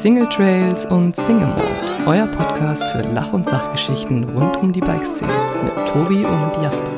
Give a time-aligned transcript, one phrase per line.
[0.00, 1.62] Single Trails und Single Mode,
[2.06, 5.30] euer Podcast für Lach- und Sachgeschichten rund um die Bikeszene
[5.62, 6.90] mit Tobi und Jasper.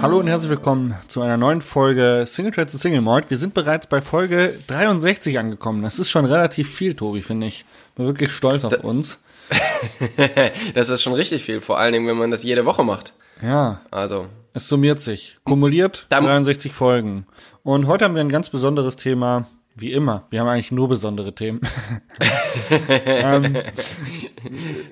[0.00, 3.28] Hallo und herzlich willkommen zu einer neuen Folge Single Trails und Single Mode.
[3.28, 5.82] Wir sind bereits bei Folge 63 angekommen.
[5.82, 7.66] Das ist schon relativ viel, Tobi, finde ich.
[7.96, 9.20] Bin wirklich stolz auf uns.
[10.74, 13.12] das ist schon richtig viel, vor allen Dingen, wenn man das jede Woche macht.
[13.42, 13.82] Ja.
[13.90, 14.28] Also.
[14.54, 15.36] Es summiert sich.
[15.44, 17.26] Kumuliert 63 Folgen.
[17.62, 19.44] Und heute haben wir ein ganz besonderes Thema,
[19.76, 20.24] wie immer.
[20.30, 21.60] Wir haben eigentlich nur besondere Themen.
[22.96, 23.58] ähm,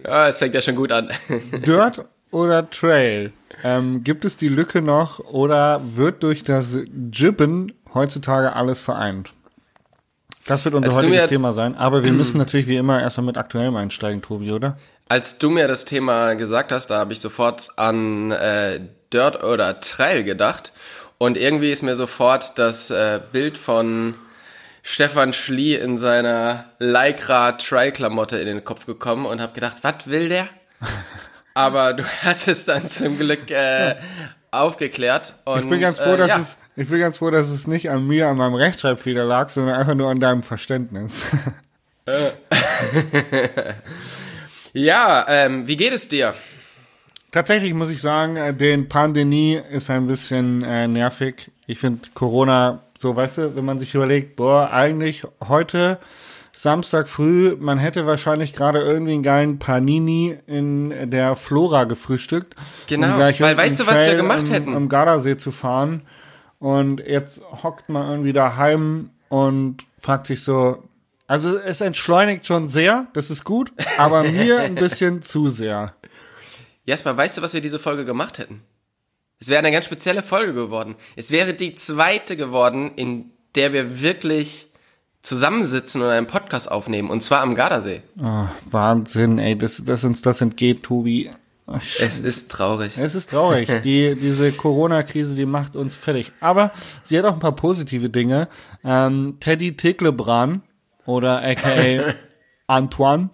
[0.04, 1.10] ja, es fängt ja schon gut an.
[1.66, 3.32] Dirt oder Trail?
[3.62, 6.76] Ähm, gibt es die Lücke noch oder wird durch das
[7.12, 9.32] Jibben heutzutage alles vereint?
[10.46, 11.74] Das wird unser Als heutiges Thema sein.
[11.76, 14.76] Aber wir müssen natürlich wie immer erstmal mit aktuellem einsteigen, Tobi, oder?
[15.08, 18.80] Als du mir das Thema gesagt hast, da habe ich sofort an äh,
[19.12, 20.72] Dirt oder Trail gedacht.
[21.18, 24.14] Und irgendwie ist mir sofort das äh, Bild von
[24.86, 30.28] Stefan Schlie in seiner Lycra Trail-Klamotte in den Kopf gekommen und habe gedacht, was will
[30.28, 30.46] der?
[31.54, 33.96] Aber du hast es dann zum Glück äh,
[34.50, 35.32] aufgeklärt.
[35.44, 36.38] Und, ich bin ganz froh, äh, dass ja.
[36.38, 39.76] es ich bin ganz froh, dass es nicht an mir, an meinem Rechtschreibfehler lag, sondern
[39.76, 41.24] einfach nur an deinem Verständnis.
[44.72, 46.34] ja, ähm, wie geht es dir?
[47.30, 51.50] Tatsächlich muss ich sagen, äh, den Pandemie ist ein bisschen äh, nervig.
[51.66, 55.98] Ich finde Corona so, weißt du, wenn man sich überlegt, boah, eigentlich heute
[56.52, 62.54] Samstag früh, man hätte wahrscheinlich gerade irgendwie einen geilen Panini in der Flora gefrühstückt.
[62.86, 64.74] Genau, um weil weißt du, was wir gemacht hätten?
[64.74, 66.02] Am Gardasee zu fahren.
[66.60, 70.84] Und jetzt hockt man irgendwie daheim und fragt sich so,
[71.26, 75.94] also es entschleunigt schon sehr, das ist gut, aber mir ein bisschen zu sehr.
[76.84, 78.62] Jasper, weißt du, was wir diese Folge gemacht hätten?
[79.44, 80.96] Es wäre eine ganz spezielle Folge geworden.
[81.16, 84.68] Es wäre die zweite geworden, in der wir wirklich
[85.20, 88.00] zusammensitzen und einen Podcast aufnehmen, und zwar am Gardasee.
[88.18, 91.28] Oh, Wahnsinn, ey, dass, dass uns das entgeht, Tobi.
[91.66, 92.96] Oh, es ist traurig.
[92.96, 93.68] Es ist traurig.
[93.84, 96.32] Die, diese Corona-Krise, die macht uns fertig.
[96.40, 98.48] Aber sie hat auch ein paar positive Dinge.
[98.82, 100.62] Ähm, Teddy Tiglebran
[101.04, 102.14] oder aka
[102.66, 103.30] Antoine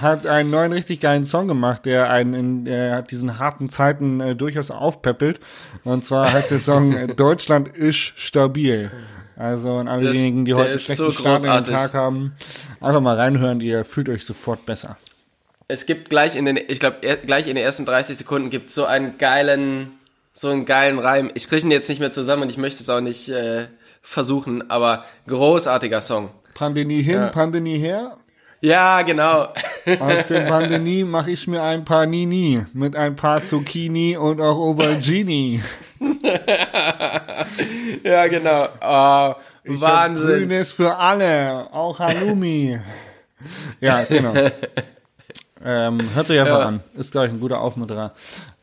[0.00, 4.20] hat einen neuen richtig geilen Song gemacht, der einen in der hat diesen harten Zeiten
[4.20, 5.40] äh, durchaus aufpeppelt.
[5.84, 8.90] Und zwar heißt der Song äh, Deutschland ist stabil.
[9.36, 12.34] Also an alle diejenigen, die heute einen schlechten so Start in den Tag haben,
[12.80, 14.96] einfach mal reinhören, ihr fühlt euch sofort besser.
[15.68, 18.84] Es gibt gleich in den, ich glaube, gleich in den ersten 30 Sekunden gibt so
[18.84, 19.92] einen geilen,
[20.32, 21.30] so einen geilen Reim.
[21.34, 23.66] Ich kriege ihn jetzt nicht mehr zusammen und ich möchte es auch nicht äh,
[24.02, 26.30] versuchen, aber großartiger Song.
[26.54, 27.28] Pandemie hin, ja.
[27.28, 28.17] Pandemie her.
[28.60, 29.48] Ja, genau.
[30.00, 34.56] Aus der Pandemie mache ich mir ein paar Nini mit ein paar Zucchini und auch
[34.56, 35.62] Aubergini.
[38.02, 38.68] ja, genau.
[38.80, 40.40] Oh, ich Wahnsinn.
[40.40, 42.80] Grünes für alle, auch Halloumi.
[43.80, 44.34] ja, genau.
[45.64, 46.66] Ähm, hört sich einfach ja.
[46.66, 46.80] an.
[46.96, 48.12] Ist, glaube ich, ein guter Aufmunterer.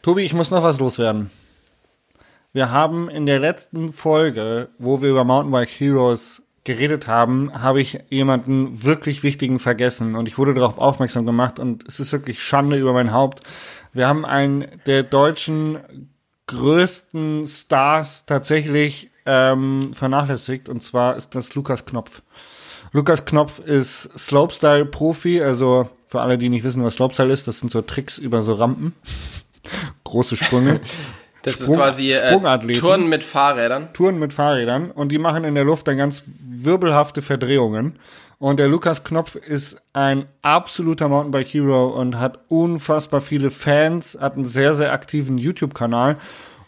[0.02, 1.30] Tobi, ich muss noch was loswerden.
[2.54, 8.00] Wir haben in der letzten Folge, wo wir über Mountainbike Heroes geredet haben, habe ich
[8.10, 12.78] jemanden wirklich wichtigen vergessen und ich wurde darauf aufmerksam gemacht und es ist wirklich Schande
[12.78, 13.42] über mein Haupt.
[13.94, 16.10] Wir haben einen der deutschen
[16.48, 22.24] größten Stars tatsächlich ähm, vernachlässigt und zwar ist das Lukas Knopf.
[22.92, 27.72] Lukas Knopf ist Slopestyle-Profi, also für alle, die nicht wissen, was Slopestyle ist, das sind
[27.72, 28.94] so Tricks über so Rampen.
[30.04, 30.82] Große Sprünge.
[31.46, 33.90] Das Sprung, ist quasi äh, Touren mit Fahrrädern.
[33.94, 38.00] Touren mit Fahrrädern und die machen in der Luft dann ganz wirbelhafte Verdrehungen.
[38.40, 44.34] Und der Lukas Knopf ist ein absoluter Mountainbike Hero und hat unfassbar viele Fans, hat
[44.34, 46.18] einen sehr, sehr aktiven YouTube-Kanal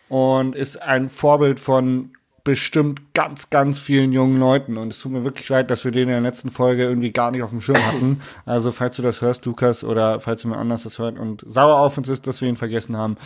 [0.09, 2.11] und ist ein Vorbild von
[2.47, 4.77] bestimmt ganz, ganz vielen jungen Leuten.
[4.77, 7.29] Und es tut mir wirklich leid, dass wir den in der letzten Folge irgendwie gar
[7.29, 8.21] nicht auf dem Schirm hatten.
[8.45, 11.79] Also, falls du das hörst, Lukas, oder falls du mir anders das hört und sauer
[11.79, 13.17] auf uns ist, dass wir ihn vergessen haben,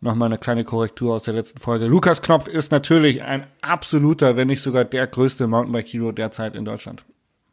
[0.00, 1.84] nochmal eine kleine Korrektur aus der letzten Folge.
[1.84, 7.04] Lukas Knopf ist natürlich ein absoluter, wenn nicht sogar der größte Mountainbike-Hero derzeit in Deutschland.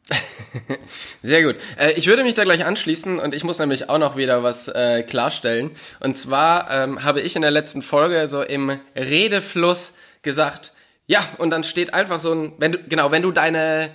[1.21, 1.57] Sehr gut.
[1.77, 4.69] Äh, ich würde mich da gleich anschließen und ich muss nämlich auch noch wieder was
[4.69, 5.71] äh, klarstellen.
[5.99, 10.71] Und zwar ähm, habe ich in der letzten Folge so im Redefluss gesagt,
[11.07, 13.89] ja, und dann steht einfach so ein, wenn du, genau, wenn du deine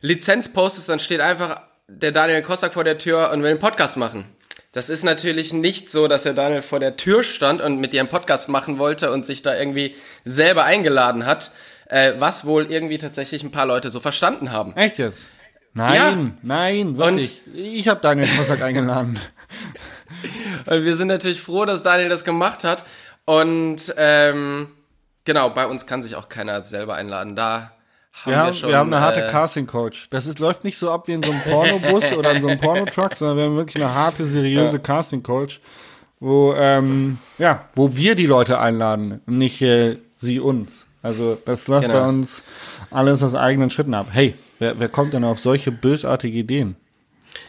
[0.00, 3.96] Lizenz postest, dann steht einfach der Daniel Kossack vor der Tür und will einen Podcast
[3.96, 4.24] machen.
[4.72, 8.00] Das ist natürlich nicht so, dass der Daniel vor der Tür stand und mit dir
[8.00, 11.50] einen Podcast machen wollte und sich da irgendwie selber eingeladen hat,
[11.88, 14.74] äh, was wohl irgendwie tatsächlich ein paar Leute so verstanden haben.
[14.76, 15.28] Echt jetzt?
[15.74, 16.32] Nein, ja.
[16.42, 17.42] nein, wirklich.
[17.46, 19.18] Und ich habe Daniel Kossack eingeladen.
[20.66, 22.84] Und wir sind natürlich froh, dass Daniel das gemacht hat.
[23.24, 24.68] Und ähm,
[25.24, 27.36] Genau, bei uns kann sich auch keiner selber einladen.
[27.36, 27.72] Da
[28.12, 30.08] haben wir, haben, wir, schon, wir haben eine harte äh, Casting Coach.
[30.10, 32.60] Das ist, läuft nicht so ab wie in so einem Pornobus oder in so einem
[32.60, 34.82] Pornotruck, sondern wir haben wirklich eine harte, seriöse ja.
[34.82, 35.60] Casting Coach,
[36.20, 40.86] wo ähm, ja, wo wir die Leute einladen, nicht äh, sie uns.
[41.02, 42.00] Also das läuft genau.
[42.00, 42.42] bei uns
[42.90, 44.08] alles aus eigenen Schritten ab.
[44.12, 46.76] Hey, wer, wer kommt denn auf solche bösartige Ideen?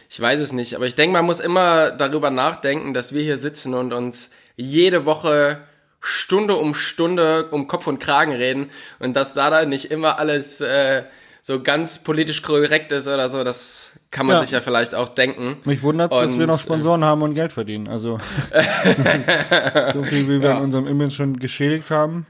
[0.08, 3.36] Ich weiß es nicht, aber ich denke, man muss immer darüber nachdenken, dass wir hier
[3.36, 5.58] sitzen und uns jede Woche
[6.06, 10.60] Stunde um Stunde um Kopf und Kragen reden und dass da dann nicht immer alles
[10.60, 11.04] äh,
[11.40, 14.42] so ganz politisch korrekt ist oder so, das kann man ja.
[14.42, 15.56] sich ja vielleicht auch denken.
[15.64, 17.88] Mich wundert, dass wir noch Sponsoren äh, haben und Geld verdienen.
[17.88, 18.18] Also
[19.94, 20.58] so viel, wie wir ja.
[20.58, 22.26] in unserem Image schon geschädigt haben.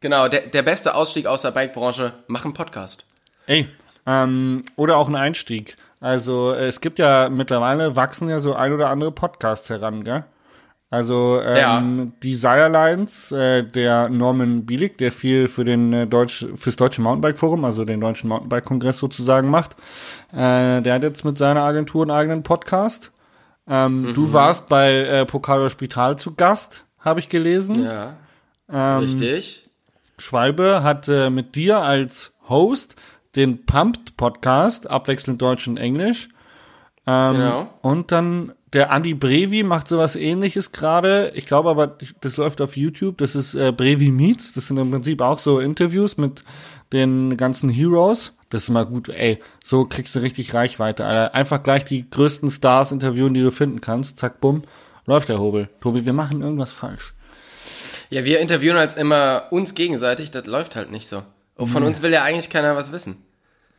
[0.00, 3.04] Genau, der, der beste Ausstieg aus der Bike-Branche, mach einen Podcast.
[3.46, 3.68] Ey,
[4.04, 5.76] ähm, oder auch ein Einstieg.
[6.00, 10.24] Also es gibt ja mittlerweile, wachsen ja so ein oder andere Podcasts heran, gell?
[10.88, 12.06] Also ähm, ja.
[12.22, 17.38] die Lines, äh, der Norman Bielig, der viel für den äh, Deutsch, fürs Deutsche Mountainbike
[17.38, 19.74] Forum, also den Deutschen Mountainbike Kongress sozusagen macht,
[20.32, 23.10] äh, der hat jetzt mit seiner Agentur einen eigenen Podcast.
[23.68, 24.14] Ähm, mhm.
[24.14, 27.82] Du warst bei äh, Pokal Spital zu Gast, habe ich gelesen.
[27.82, 28.14] Ja.
[28.72, 29.68] Ähm, Richtig.
[30.18, 32.94] Schwalbe hat äh, mit dir als Host
[33.34, 36.28] den Pumped Podcast, abwechselnd Deutsch und Englisch.
[37.08, 37.68] Ähm, genau.
[37.82, 41.32] Und dann der Andy Brevi macht sowas ähnliches gerade.
[41.34, 43.16] Ich glaube aber, das läuft auf YouTube.
[43.16, 44.52] Das ist äh, Brevi Meets.
[44.52, 46.42] Das sind im Prinzip auch so Interviews mit
[46.92, 48.36] den ganzen Heroes.
[48.50, 51.34] Das ist mal gut, ey, so kriegst du richtig Reichweite, Alter.
[51.34, 54.18] Einfach gleich die größten Stars interviewen, die du finden kannst.
[54.18, 54.64] Zack, bumm,
[55.06, 55.70] läuft der Hobel.
[55.80, 57.14] Tobi, wir machen irgendwas falsch.
[58.10, 61.22] Ja, wir interviewen halt immer uns gegenseitig, das läuft halt nicht so.
[61.56, 61.88] Von nee.
[61.88, 63.16] uns will ja eigentlich keiner was wissen.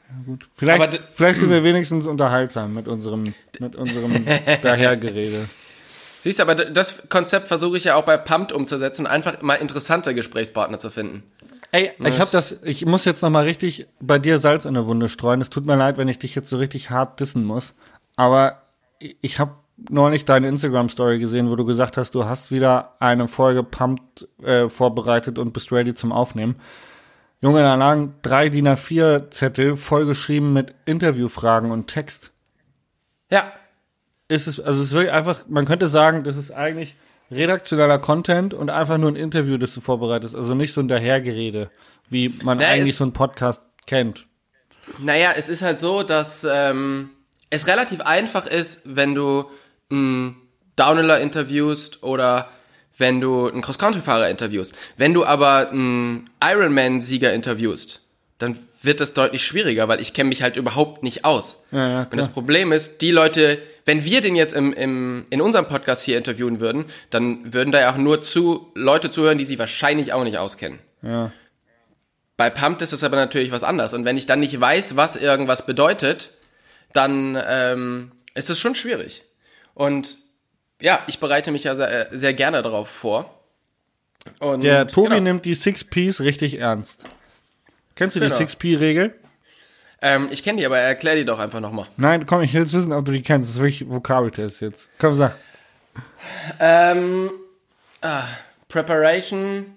[0.09, 0.47] Ja, gut.
[0.55, 3.23] Vielleicht, vielleicht sind wir wenigstens unterhaltsam mit unserem,
[3.59, 4.25] mit unserem
[4.61, 5.49] Dahergerede.
[6.21, 10.15] Siehst du, aber das Konzept versuche ich ja auch bei Pumped umzusetzen, einfach mal interessante
[10.15, 11.23] Gesprächspartner zu finden.
[11.71, 14.73] Ey, das ich habe das, ich muss jetzt noch mal richtig bei dir Salz in
[14.73, 15.41] der Wunde streuen.
[15.41, 17.75] Es tut mir leid, wenn ich dich jetzt so richtig hart dissen muss,
[18.15, 18.63] aber
[18.99, 19.55] ich habe
[19.89, 24.27] neulich deine Instagram Story gesehen, wo du gesagt hast, du hast wieder eine Folge Pumped
[24.41, 26.55] äh, vorbereitet und bist ready zum Aufnehmen.
[27.39, 32.31] Junge, da lagen drei DIN A4 Zettel vollgeschrieben mit Interviewfragen und Text.
[33.29, 33.51] Ja.
[34.27, 36.95] Ist es, also es ist wirklich einfach, man könnte sagen, das ist eigentlich
[37.31, 40.35] redaktioneller Content und einfach nur ein Interview, das du vorbereitest.
[40.35, 41.69] Also nicht so ein Dahergerede,
[42.09, 44.25] wie man naja, eigentlich so einen Podcast kennt.
[44.97, 47.11] Naja, es ist halt so, dass ähm,
[47.49, 49.45] es relativ einfach ist, wenn du
[49.89, 50.35] einen
[50.75, 52.49] Downhiller interviewst oder
[52.97, 54.73] wenn du einen Cross-Country-Fahrer interviewst.
[54.97, 58.01] Wenn du aber einen Ironman-Sieger interviewst,
[58.39, 61.57] dann wird das deutlich schwieriger, weil ich kenne mich halt überhaupt nicht aus.
[61.71, 65.41] Ja, ja, und das Problem ist, die Leute, wenn wir den jetzt im, im, in
[65.41, 69.45] unserem Podcast hier interviewen würden, dann würden da ja auch nur zu Leute zuhören, die
[69.45, 70.79] sie wahrscheinlich auch nicht auskennen.
[71.01, 71.31] Ja.
[72.35, 73.93] Bei Pumped ist es aber natürlich was anderes.
[73.93, 76.31] Und wenn ich dann nicht weiß, was irgendwas bedeutet,
[76.93, 79.23] dann ähm, ist es schon schwierig.
[79.73, 80.17] Und
[80.79, 83.33] ja, ich bereite mich ja sehr, sehr gerne darauf vor.
[84.39, 85.21] Und Der Tobi genau.
[85.21, 87.05] nimmt die Six Ps richtig ernst.
[87.95, 88.31] Kennst du genau.
[88.31, 89.15] die Six P-Regel?
[90.01, 91.87] Ähm, ich kenne die, aber erklär die doch einfach nochmal.
[91.97, 93.49] Nein, komm, ich will jetzt wissen, ob du die kennst.
[93.49, 94.89] Das ist wirklich Vokabeltest jetzt.
[94.99, 95.35] Komm, sag.
[96.59, 97.31] Ähm,
[98.01, 98.25] ah,
[98.67, 99.75] Preparation.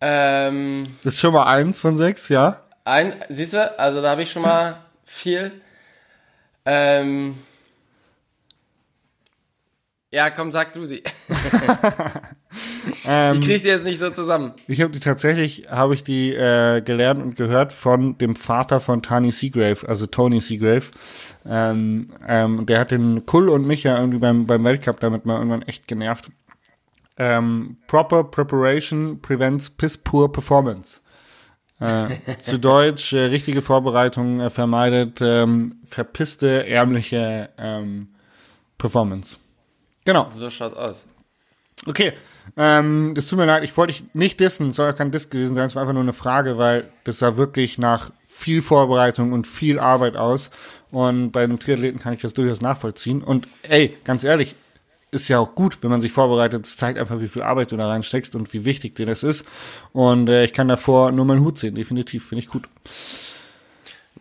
[0.00, 2.62] Ähm, das ist schon mal eins von sechs, ja?
[2.84, 5.52] Ein, siehst du, also da habe ich schon mal viel.
[6.64, 7.38] Ähm,
[10.10, 11.02] ja, komm, sag du sie.
[13.04, 14.54] ähm, ich krieg sie jetzt nicht so zusammen.
[14.66, 19.02] Ich habe die tatsächlich, habe ich die äh, gelernt und gehört von dem Vater von
[19.02, 20.86] Tani Seagrave, also Tony Seagrave.
[21.44, 25.36] Ähm, ähm, der hat den Kull und mich ja irgendwie beim, beim Weltcup damit mal
[25.36, 26.30] irgendwann echt genervt.
[27.18, 31.02] Ähm, proper Preparation prevents piss poor performance.
[31.80, 38.08] Äh, zu Deutsch, äh, richtige Vorbereitung äh, vermeidet ähm, verpisste, ärmliche ähm,
[38.78, 39.36] Performance.
[40.08, 40.26] Genau.
[40.32, 41.04] So schaut's aus.
[41.84, 42.14] Okay.
[42.56, 45.54] Ähm, das tut mir leid, ich wollte dich nicht dissen, soll ja kein Diss gewesen
[45.54, 49.46] sein, es war einfach nur eine Frage, weil das sah wirklich nach viel Vorbereitung und
[49.46, 50.50] viel Arbeit aus.
[50.90, 53.22] Und bei einem Triathleten kann ich das durchaus nachvollziehen.
[53.22, 54.54] Und ey, ganz ehrlich,
[55.10, 56.64] ist ja auch gut, wenn man sich vorbereitet.
[56.64, 59.44] Es zeigt einfach, wie viel Arbeit du da reinsteckst und wie wichtig dir das ist.
[59.92, 62.66] Und äh, ich kann davor nur meinen Hut sehen, definitiv, finde ich gut.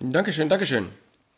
[0.01, 0.89] Dankeschön, Dankeschön.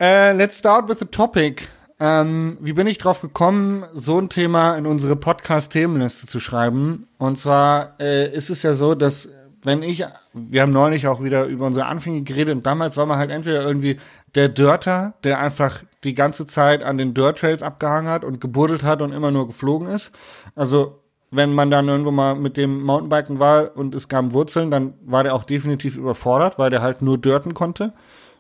[0.02, 1.68] Äh, let's start with the topic.
[2.00, 7.08] Ähm, wie bin ich drauf gekommen, so ein Thema in unsere Podcast-Themenliste zu schreiben?
[7.18, 9.28] Und zwar äh, ist es ja so, dass
[9.64, 13.18] wenn ich, wir haben neulich auch wieder über unsere Anfänge geredet und damals war man
[13.18, 14.00] halt entweder irgendwie
[14.36, 18.84] der Dörter, der einfach die ganze Zeit an den Dirt Trails abgehangen hat und gebuddelt
[18.84, 20.14] hat und immer nur geflogen ist.
[20.56, 21.00] Also
[21.32, 25.24] wenn man dann irgendwo mal mit dem Mountainbiken war und es kamen Wurzeln, dann war
[25.24, 27.94] der auch definitiv überfordert, weil der halt nur dirten konnte.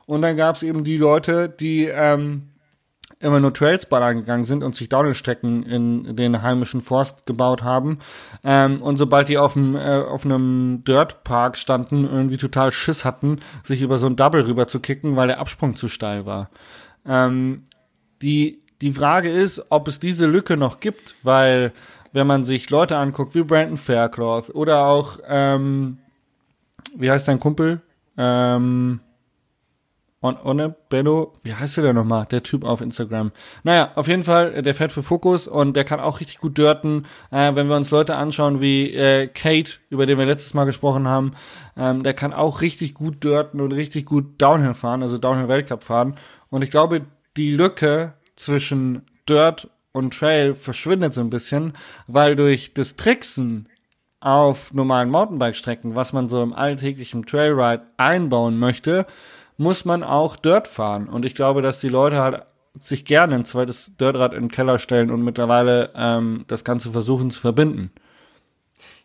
[0.05, 2.49] Und dann gab es eben die Leute, die ähm,
[3.19, 7.99] immer nur Trails ballern gegangen sind und sich Downhill-Strecken in den heimischen Forst gebaut haben.
[8.43, 13.39] Ähm, und sobald die auf, dem, äh, auf einem Dirtpark standen, irgendwie total Schiss hatten,
[13.63, 16.49] sich über so ein Double rüber zu kicken, weil der Absprung zu steil war.
[17.05, 17.63] Ähm,
[18.21, 21.73] die, die Frage ist, ob es diese Lücke noch gibt, weil
[22.13, 25.97] wenn man sich Leute anguckt wie Brandon Faircloth oder auch, ähm,
[26.95, 27.81] wie heißt dein Kumpel?
[28.17, 29.01] Ähm,
[30.21, 32.25] Onne Benno, wie heißt der denn nochmal?
[32.25, 33.31] Der Typ auf Instagram.
[33.63, 37.05] Naja, auf jeden Fall, der fährt für Fokus und der kann auch richtig gut dörten.
[37.31, 41.07] Äh, wenn wir uns Leute anschauen wie äh, Kate, über den wir letztes Mal gesprochen
[41.07, 41.31] haben,
[41.77, 45.85] ähm, der kann auch richtig gut dörten und richtig gut Downhill fahren, also Downhill Weltcup
[45.85, 46.15] fahren.
[46.49, 47.05] Und ich glaube,
[47.38, 51.73] die Lücke zwischen Dirt und Trail verschwindet so ein bisschen,
[52.07, 53.69] weil durch das Tricksen
[54.19, 59.05] auf normalen Mountainbike-Strecken, was man so im alltäglichen Trailride einbauen möchte,
[59.59, 61.09] muss man auch Dirt fahren.
[61.09, 62.43] Und ich glaube, dass die Leute halt
[62.79, 67.29] sich gerne ein zweites Dirtrad in den Keller stellen und mittlerweile ähm, das Ganze versuchen
[67.29, 67.91] zu verbinden.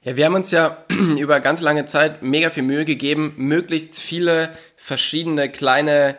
[0.02, 0.84] Ja, wir haben uns ja
[1.18, 6.16] über ganz lange Zeit mega viel Mühe gegeben, möglichst viele verschiedene kleine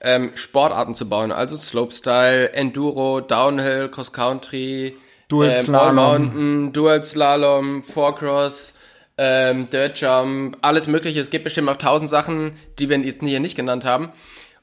[0.00, 1.30] ähm, Sportarten zu bauen.
[1.30, 4.96] Also Slopestyle, Enduro, Downhill, Cross Country,
[5.28, 5.94] Dual ähm, Slalom.
[5.94, 8.74] Mountain, Dual Slalom, Four-Cross,
[9.18, 11.20] ähm, Dirt Jump, alles mögliche.
[11.20, 14.10] Es gibt bestimmt auch tausend Sachen, die wir jetzt hier nicht genannt haben.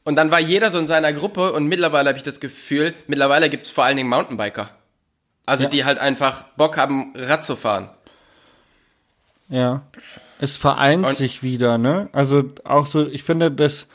[0.03, 3.49] Und dann war jeder so in seiner Gruppe und mittlerweile habe ich das Gefühl, mittlerweile
[3.49, 4.69] gibt es vor allen Dingen Mountainbiker.
[5.45, 5.69] Also Ja.
[5.69, 7.89] die halt einfach Bock haben, Rad zu fahren.
[9.49, 9.81] Ja.
[10.39, 12.09] Es vereint Und- sich wieder, ne?
[12.11, 13.87] Also auch so, ich finde, dass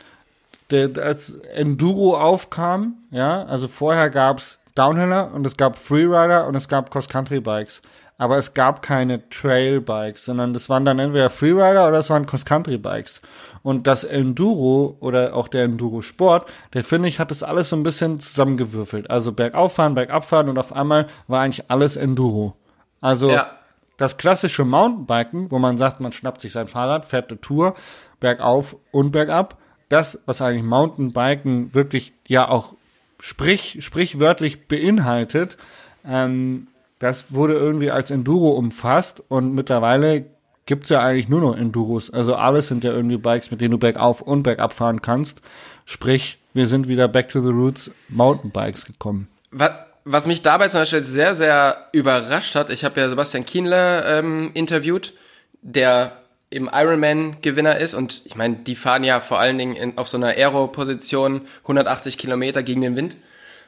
[0.71, 6.69] der, als Enduro aufkam, ja, also vorher gab's Downhiller und es gab Freerider und es
[6.69, 7.83] gab Cross-Country-Bikes.
[8.21, 13.23] Aber es gab keine Trail-Bikes, sondern das waren dann entweder Freerider oder es waren Cross-Country-Bikes.
[13.63, 17.85] Und das Enduro oder auch der Enduro-Sport, der finde ich, hat das alles so ein
[17.85, 19.09] bisschen zusammengewürfelt.
[19.09, 22.57] Also bergauf fahren, bergab fahren und auf einmal war eigentlich alles Enduro.
[23.01, 23.53] Also Ja.
[23.99, 27.75] das klassische Mountainbiken, wo man sagt, man schnappt sich sein Fahrrad, fährt eine Tour,
[28.19, 29.59] bergauf und bergab.
[29.89, 32.75] Das, was eigentlich Mountainbiken wirklich ja auch
[33.21, 35.57] sprich, sprichwörtlich beinhaltet,
[36.05, 36.67] ähm,
[36.99, 40.27] das wurde irgendwie als Enduro umfasst und mittlerweile
[40.67, 42.11] gibt's ja eigentlich nur noch Enduros.
[42.11, 45.41] Also alles sind ja irgendwie Bikes, mit denen du bergauf und bergab fahren kannst.
[45.87, 49.29] Sprich, wir sind wieder back to the roots Mountainbikes gekommen.
[49.51, 49.71] Was,
[50.05, 54.51] was mich dabei zum Beispiel sehr, sehr überrascht hat, ich habe ja Sebastian Kienle ähm,
[54.53, 55.15] interviewt,
[55.63, 56.13] der
[56.51, 60.17] im Ironman-Gewinner ist und ich meine, die fahren ja vor allen Dingen in, auf so
[60.17, 63.17] einer Aero-Position 180 Kilometer gegen den Wind.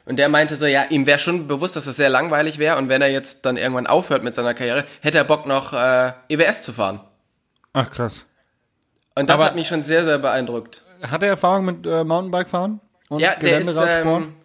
[0.05, 2.89] Und der meinte so, ja, ihm wäre schon bewusst, dass das sehr langweilig wäre und
[2.89, 6.63] wenn er jetzt dann irgendwann aufhört mit seiner Karriere, hätte er Bock noch äh, EWS
[6.63, 7.01] zu fahren.
[7.73, 8.25] Ach krass.
[9.15, 10.81] Und das Aber- hat mich schon sehr, sehr beeindruckt.
[11.03, 12.79] Hat er Erfahrung mit äh, Mountainbike fahren?
[13.09, 14.35] Und Ja, der ist, ähm,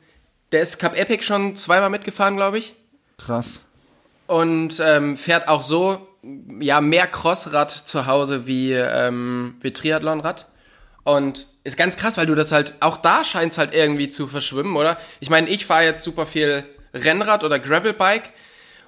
[0.53, 2.75] der ist Cup Epic schon zweimal mitgefahren, glaube ich.
[3.19, 3.61] Krass.
[4.27, 6.07] und ähm, fährt auch so
[6.61, 10.47] ja mehr Crossrad zu Hause wie ähm, wie Triathlonrad
[11.05, 14.77] und ist ganz krass, weil du das halt auch da scheint halt irgendwie zu verschwimmen,
[14.77, 14.99] oder?
[15.19, 18.31] Ich meine, ich fahre jetzt super viel Rennrad oder Gravelbike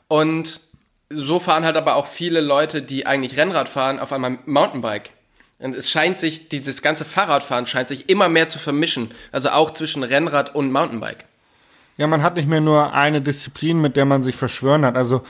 [0.07, 0.61] und
[1.11, 5.11] so fahren halt aber auch viele Leute, die eigentlich Rennrad fahren, auf einmal Mountainbike.
[5.59, 9.11] Und es scheint sich, dieses ganze Fahrradfahren scheint sich immer mehr zu vermischen.
[9.33, 11.25] Also auch zwischen Rennrad und Mountainbike.
[11.97, 14.97] Ja, man hat nicht mehr nur eine Disziplin, mit der man sich verschwören hat.
[14.97, 15.23] Also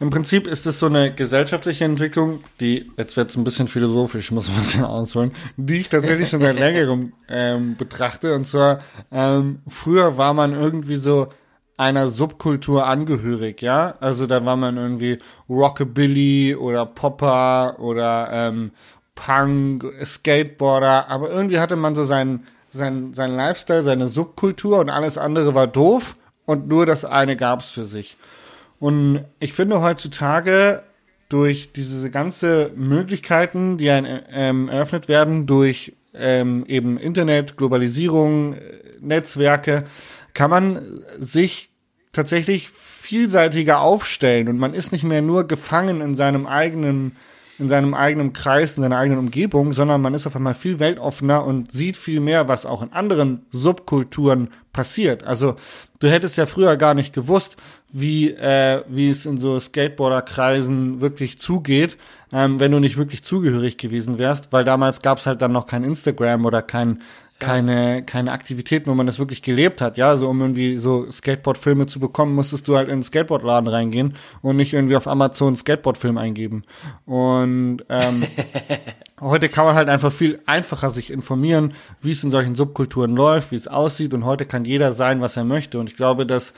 [0.00, 4.48] im Prinzip ist es so eine gesellschaftliche Entwicklung, die, jetzt wird's ein bisschen philosophisch, muss
[4.48, 8.34] man ein bisschen ausholen, die ich tatsächlich schon seit längerem ähm, betrachte.
[8.34, 8.78] Und zwar,
[9.10, 11.28] ähm, früher war man irgendwie so
[11.76, 13.94] einer Subkultur angehörig, ja.
[14.00, 18.72] Also da war man irgendwie Rockabilly oder Popper oder ähm,
[19.14, 25.18] Punk, Skateboarder, aber irgendwie hatte man so seinen sein, sein Lifestyle, seine Subkultur und alles
[25.18, 28.16] andere war doof und nur das eine gab's für sich.
[28.80, 30.82] Und ich finde heutzutage
[31.28, 38.58] durch diese ganze Möglichkeiten, die ein, ähm, eröffnet werden, durch ähm, eben Internet, Globalisierung, äh,
[39.00, 39.84] Netzwerke,
[40.34, 41.70] kann man sich
[42.12, 44.48] tatsächlich vielseitiger aufstellen.
[44.48, 47.16] Und man ist nicht mehr nur gefangen in seinem eigenen
[47.58, 51.44] in seinem eigenen Kreis, in seiner eigenen Umgebung, sondern man ist auf einmal viel weltoffener
[51.44, 55.24] und sieht viel mehr, was auch in anderen Subkulturen passiert.
[55.24, 55.56] Also
[55.98, 57.56] du hättest ja früher gar nicht gewusst,
[57.90, 61.96] wie, äh, wie es in so Skateboarder-Kreisen wirklich zugeht,
[62.32, 65.84] ähm, wenn du nicht wirklich zugehörig gewesen wärst, weil damals gab's halt dann noch kein
[65.84, 67.02] Instagram oder kein
[67.38, 69.96] keine, keine Aktivitäten, wo man das wirklich gelebt hat.
[69.96, 74.14] Ja, also um irgendwie so Skateboard-Filme zu bekommen, musstest du halt in den Skateboard-Laden reingehen
[74.42, 76.64] und nicht irgendwie auf Amazon Skateboard-Film eingeben.
[77.06, 78.24] Und ähm,
[79.20, 83.52] heute kann man halt einfach viel einfacher sich informieren, wie es in solchen Subkulturen läuft,
[83.52, 84.14] wie es aussieht.
[84.14, 85.78] Und heute kann jeder sein, was er möchte.
[85.78, 86.54] Und ich glaube, dass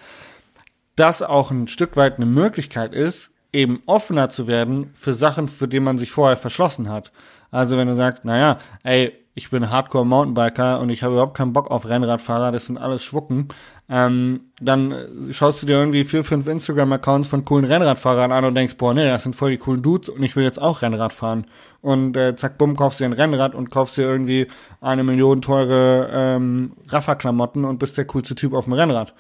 [0.96, 5.68] das auch ein Stück weit eine Möglichkeit ist, eben offener zu werden für Sachen, für
[5.68, 7.12] die man sich vorher verschlossen hat.
[7.50, 11.54] Also wenn du sagst, naja, ey, ich bin Hardcore Mountainbiker und ich habe überhaupt keinen
[11.54, 13.48] Bock auf Rennradfahrer, das sind alles Schwucken,
[13.88, 14.94] ähm, dann
[15.32, 19.08] schaust du dir irgendwie vier, fünf Instagram-Accounts von coolen Rennradfahrern an und denkst, boah, nee,
[19.08, 21.46] das sind voll die coolen Dudes und ich will jetzt auch Rennrad fahren.
[21.80, 24.46] Und äh, zack, bumm, kaufst dir ein Rennrad und kaufst dir irgendwie
[24.82, 29.14] eine Million teure ähm, Raffa-Klamotten und bist der coolste Typ auf dem Rennrad.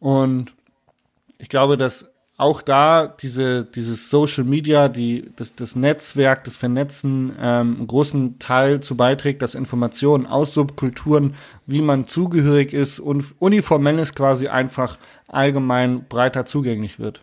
[0.00, 0.52] Und
[1.38, 7.36] ich glaube, dass auch da diese, dieses Social Media, die, das, das Netzwerk, das Vernetzen
[7.40, 11.34] ähm, einen großen Teil zu beiträgt, dass Informationen aus Subkulturen,
[11.66, 14.98] wie man zugehörig ist und uniformell ist quasi einfach
[15.28, 17.20] allgemein breiter zugänglich wird.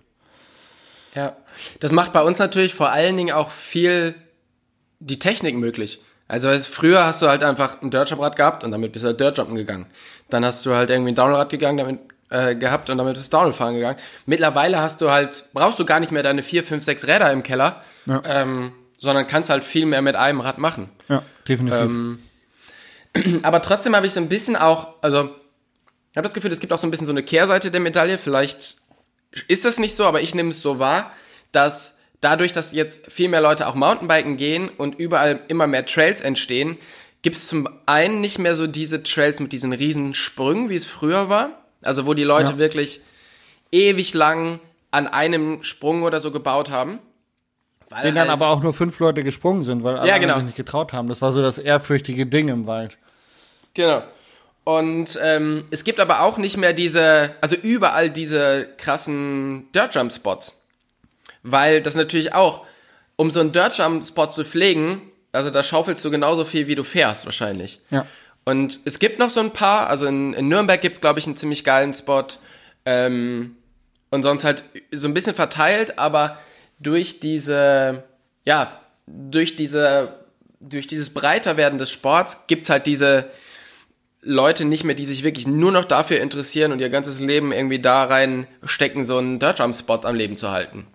[1.15, 1.35] Ja,
[1.79, 4.15] das macht bei uns natürlich vor allen Dingen auch viel
[4.99, 5.99] die Technik möglich.
[6.27, 9.55] Also früher hast du halt einfach ein Dirtjump-Rad gehabt und damit bist du halt Dirtjumpen
[9.55, 9.87] gegangen.
[10.29, 13.53] Dann hast du halt irgendwie ein Downrad gegangen, damit äh, gehabt und damit ist Downhill
[13.53, 13.97] fahren gegangen.
[14.25, 17.43] Mittlerweile hast du halt, brauchst du gar nicht mehr deine vier, fünf, sechs Räder im
[17.43, 18.21] Keller, ja.
[18.25, 20.89] ähm, sondern kannst halt viel mehr mit einem Rad machen.
[21.07, 21.79] Ja, definitiv.
[21.79, 22.19] Ähm,
[23.43, 25.29] aber trotzdem habe ich so ein bisschen auch, also
[26.11, 28.17] ich habe das Gefühl, es gibt auch so ein bisschen so eine Kehrseite der Medaille.
[28.17, 28.77] Vielleicht
[29.47, 31.11] ist das nicht so, aber ich nehme es so wahr,
[31.51, 36.21] dass dadurch, dass jetzt viel mehr Leute auch Mountainbiken gehen und überall immer mehr Trails
[36.21, 36.77] entstehen,
[37.21, 40.85] gibt es zum einen nicht mehr so diese Trails mit diesen riesen Sprüngen, wie es
[40.85, 41.58] früher war.
[41.83, 42.57] Also wo die Leute ja.
[42.57, 43.01] wirklich
[43.71, 44.59] ewig lang
[44.91, 46.99] an einem Sprung oder so gebaut haben.
[47.89, 50.35] Weil Den halt dann aber auch nur fünf Leute gesprungen sind, weil alle ja, genau.
[50.35, 51.07] sich nicht getraut haben.
[51.07, 52.97] Das war so das ehrfürchtige Ding im Wald.
[53.73, 54.03] Genau.
[54.63, 60.13] Und ähm, es gibt aber auch nicht mehr diese, also überall diese krassen Dirt Jump
[60.13, 60.63] Spots.
[61.41, 62.65] Weil das natürlich auch,
[63.15, 66.75] um so einen Dirt Jump Spot zu pflegen, also da schaufelst du genauso viel, wie
[66.75, 67.81] du fährst wahrscheinlich.
[67.89, 68.05] Ja.
[68.49, 71.37] Und es gibt noch so ein paar, also in, in Nürnberg gibt's glaube ich, einen
[71.37, 72.25] ziemlich geilen Spot.
[72.85, 73.55] Ähm,
[74.09, 76.37] und sonst halt so ein bisschen verteilt, aber
[76.79, 78.03] durch diese,
[78.45, 80.15] ja, durch diese,
[80.59, 83.29] durch dieses Breiterwerden des Sports gibt's halt diese
[84.21, 87.79] Leute nicht mehr, die sich wirklich nur noch dafür interessieren und ihr ganzes Leben irgendwie
[87.79, 90.87] da rein stecken, so einen Dirtjump-Spot am Leben zu halten.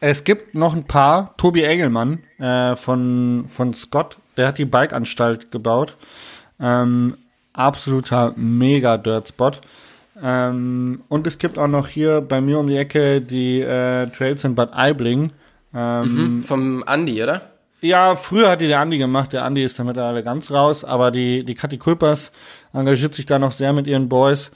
[0.00, 1.34] Es gibt noch ein paar.
[1.38, 5.96] Tobi Engelmann äh, von, von Scott, der hat die Bike-Anstalt gebaut.
[6.60, 7.16] Ähm,
[7.52, 9.52] absoluter mega Dirt-Spot.
[10.22, 14.44] Ähm, und es gibt auch noch hier bei mir um die Ecke die äh, Trails
[14.44, 15.32] in Bad Aibling.
[15.74, 17.42] Ähm, mhm, vom Andi, oder?
[17.80, 19.32] Ja, früher hat die der Andi gemacht.
[19.32, 20.84] Der Andi ist damit alle ganz raus.
[20.84, 22.32] Aber die, die Kathi Kulpers
[22.74, 24.50] engagiert sich da noch sehr mit ihren Boys.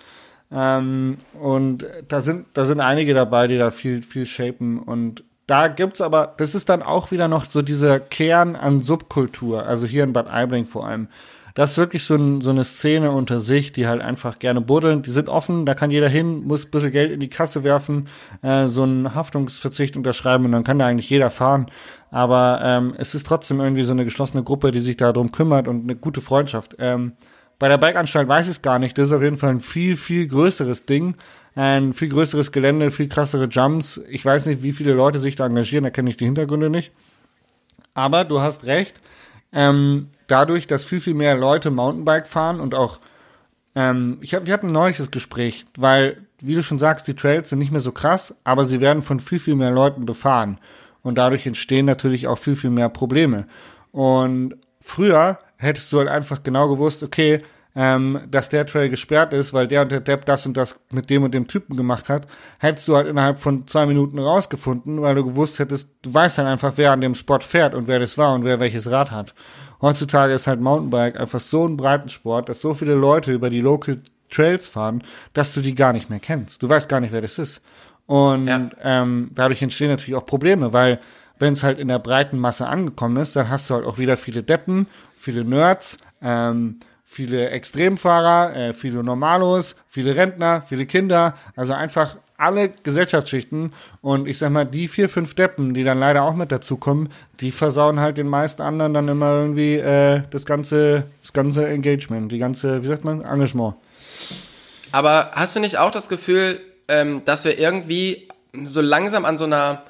[0.53, 4.79] Ähm, und da sind, da sind einige dabei, die da viel, viel shapen.
[4.79, 9.65] Und da gibt's aber, das ist dann auch wieder noch so dieser Kern an Subkultur.
[9.65, 11.09] Also hier in Bad Aibling vor allem
[11.55, 15.03] das ist wirklich so, ein, so eine Szene unter sich, die halt einfach gerne buddeln.
[15.03, 18.09] Die sind offen, da kann jeder hin, muss ein bisschen Geld in die Kasse werfen,
[18.43, 21.71] äh, so einen Haftungsverzicht unterschreiben und dann kann da eigentlich jeder fahren.
[22.11, 25.85] Aber ähm, es ist trotzdem irgendwie so eine geschlossene Gruppe, die sich darum kümmert und
[25.85, 26.75] eine gute Freundschaft.
[26.81, 27.13] Ähm,
[27.61, 28.99] bei der Bikeanstalt weiß ich es gar nicht.
[28.99, 31.15] Das ist auf jeden Fall ein viel, viel größeres Ding.
[31.55, 34.01] Ein viel größeres Gelände, viel krassere Jumps.
[34.09, 36.91] Ich weiß nicht, wie viele Leute sich da engagieren, da kenne ich die Hintergründe nicht.
[37.95, 38.97] Aber du hast recht.
[39.53, 43.01] Ähm, dadurch, dass viel, viel mehr Leute Mountainbike fahren und auch,
[43.75, 47.51] ähm, ich hab, wir hatten neulich das Gespräch, weil, wie du schon sagst, die Trails
[47.51, 50.59] sind nicht mehr so krass, aber sie werden von viel, viel mehr Leuten befahren.
[51.03, 53.47] Und dadurch entstehen natürlich auch viel, viel mehr Probleme.
[53.93, 57.41] Und früher hättest du halt einfach genau gewusst, okay,
[57.77, 61.11] ähm, dass der Trail gesperrt ist, weil der und der Depp das und das mit
[61.11, 62.27] dem und dem Typen gemacht hat,
[62.59, 66.49] hättest du halt innerhalb von zwei Minuten rausgefunden, weil du gewusst hättest, du weißt halt
[66.49, 69.35] einfach, wer an dem Spot fährt und wer das war und wer welches Rad hat.
[69.81, 74.01] Heutzutage ist halt Mountainbike einfach so ein Breitensport, dass so viele Leute über die Local
[74.31, 76.63] Trails fahren, dass du die gar nicht mehr kennst.
[76.63, 77.61] Du weißt gar nicht, wer das ist.
[78.07, 78.69] Und ja.
[78.83, 81.01] ähm, dadurch entstehen natürlich auch Probleme, weil
[81.39, 84.17] wenn es halt in der breiten Masse angekommen ist, dann hast du halt auch wieder
[84.17, 91.73] viele Deppen, viele Nerds, ähm, viele Extremfahrer, äh, viele Normalos, viele Rentner, viele Kinder, also
[91.73, 96.35] einfach alle Gesellschaftsschichten und ich sag mal, die vier, fünf Deppen, die dann leider auch
[96.35, 101.33] mit dazukommen, die versauen halt den meisten anderen dann immer irgendwie äh, das ganze, das
[101.33, 103.75] ganze Engagement, die ganze, wie sagt man, Engagement.
[104.93, 108.29] Aber hast du nicht auch das Gefühl, ähm, dass wir irgendwie
[108.63, 109.83] so langsam an so einer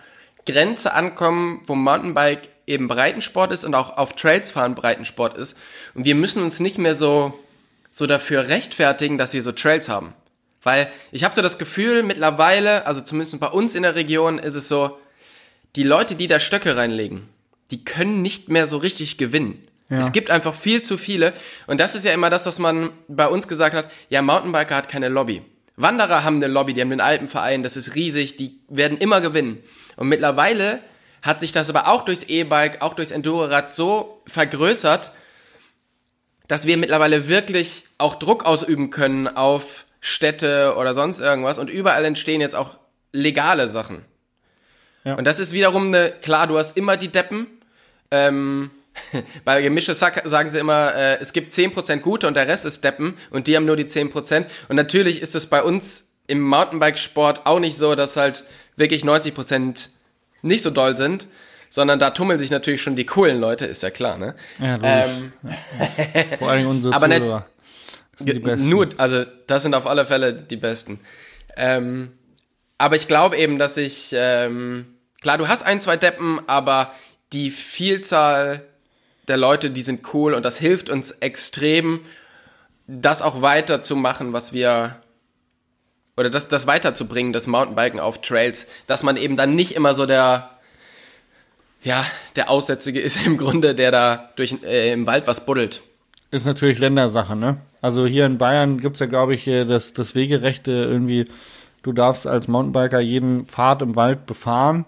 [0.47, 5.57] Grenze ankommen, wo Mountainbike eben Breitensport ist und auch auf Trails fahren Breitensport ist.
[5.95, 7.35] Und wir müssen uns nicht mehr so
[7.95, 10.13] so dafür rechtfertigen, dass wir so Trails haben.
[10.65, 14.55] Weil ich habe so das Gefühl, mittlerweile, also zumindest bei uns in der Region, ist
[14.55, 14.99] es so,
[15.77, 17.29] die Leute, die da Stöcke reinlegen,
[17.71, 19.67] die können nicht mehr so richtig gewinnen.
[19.91, 19.99] Ja.
[19.99, 21.33] Es gibt einfach viel zu viele.
[21.67, 23.91] Und das ist ja immer das, was man bei uns gesagt hat.
[24.09, 25.43] Ja, Mountainbiker hat keine Lobby.
[25.77, 29.59] Wanderer haben eine Lobby, die haben den Alpenverein, das ist riesig, die werden immer gewinnen.
[29.97, 30.81] Und mittlerweile
[31.21, 35.11] hat sich das aber auch durchs E-Bike, auch durchs Endurorad so vergrößert,
[36.47, 42.05] dass wir mittlerweile wirklich auch Druck ausüben können auf Städte oder sonst irgendwas und überall
[42.05, 42.77] entstehen jetzt auch
[43.13, 44.05] legale Sachen.
[45.03, 45.15] Ja.
[45.15, 47.47] Und das ist wiederum eine, klar, du hast immer die Deppen.
[48.11, 48.71] Ähm,
[49.47, 53.15] bei Gemische sagen sie immer, äh, es gibt 10% gute und der Rest ist Deppen
[53.31, 54.45] und die haben nur die 10%.
[54.69, 58.45] Und natürlich ist es bei uns im Mountainbike-Sport auch nicht so, dass halt
[58.77, 59.89] wirklich 90%
[60.43, 61.29] nicht so doll sind,
[61.71, 64.35] sondern da tummeln sich natürlich schon die coolen Leute, ist ja klar, ne?
[64.59, 66.37] Ja, ähm, ja.
[66.39, 67.47] Vor allem unsere aber Zuhörer.
[68.17, 68.69] Sind die besten.
[68.69, 71.01] Nur, also das sind auf alle Fälle die besten.
[71.57, 72.13] Ähm,
[72.79, 74.87] aber ich glaube eben, dass ich, ähm,
[75.21, 76.93] klar, du hast ein, zwei Deppen, aber
[77.33, 78.63] die Vielzahl
[79.29, 82.01] der Leute, die sind cool und das hilft uns extrem,
[82.87, 84.97] das auch weiterzumachen, was wir
[86.17, 90.07] oder das, das weiterzubringen, das Mountainbiken auf Trails, dass man eben dann nicht immer so
[90.07, 90.51] der
[91.83, 95.83] ja, der Aussätzige ist im Grunde, der da durch äh, im Wald was buddelt.
[96.35, 97.59] Ist natürlich Ländersache, ne?
[97.81, 101.27] Also hier in Bayern gibt's ja, glaube ich, das, das Wegerechte irgendwie,
[101.83, 104.85] du darfst als Mountainbiker jeden Pfad im Wald befahren.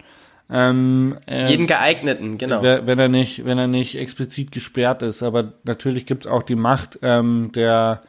[0.50, 2.62] Ähm, äh, jeden geeigneten, genau.
[2.62, 5.22] Wenn er nicht, wenn er nicht explizit gesperrt ist.
[5.22, 8.02] Aber natürlich gibt's auch die Macht ähm, der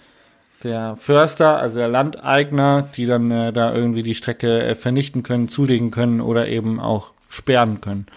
[0.64, 5.48] der Förster, also der Landeigner, die dann äh, da irgendwie die Strecke äh, vernichten können,
[5.48, 8.08] zulegen können oder eben auch sperren können.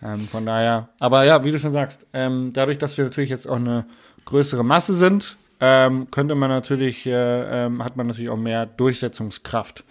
[0.00, 3.48] Ähm, von daher, aber ja, wie du schon sagst, ähm, dadurch, dass wir natürlich jetzt
[3.48, 3.86] auch eine
[4.30, 9.84] größere Masse sind, ähm, könnte man natürlich, äh, ähm, hat man natürlich auch mehr Durchsetzungskraft.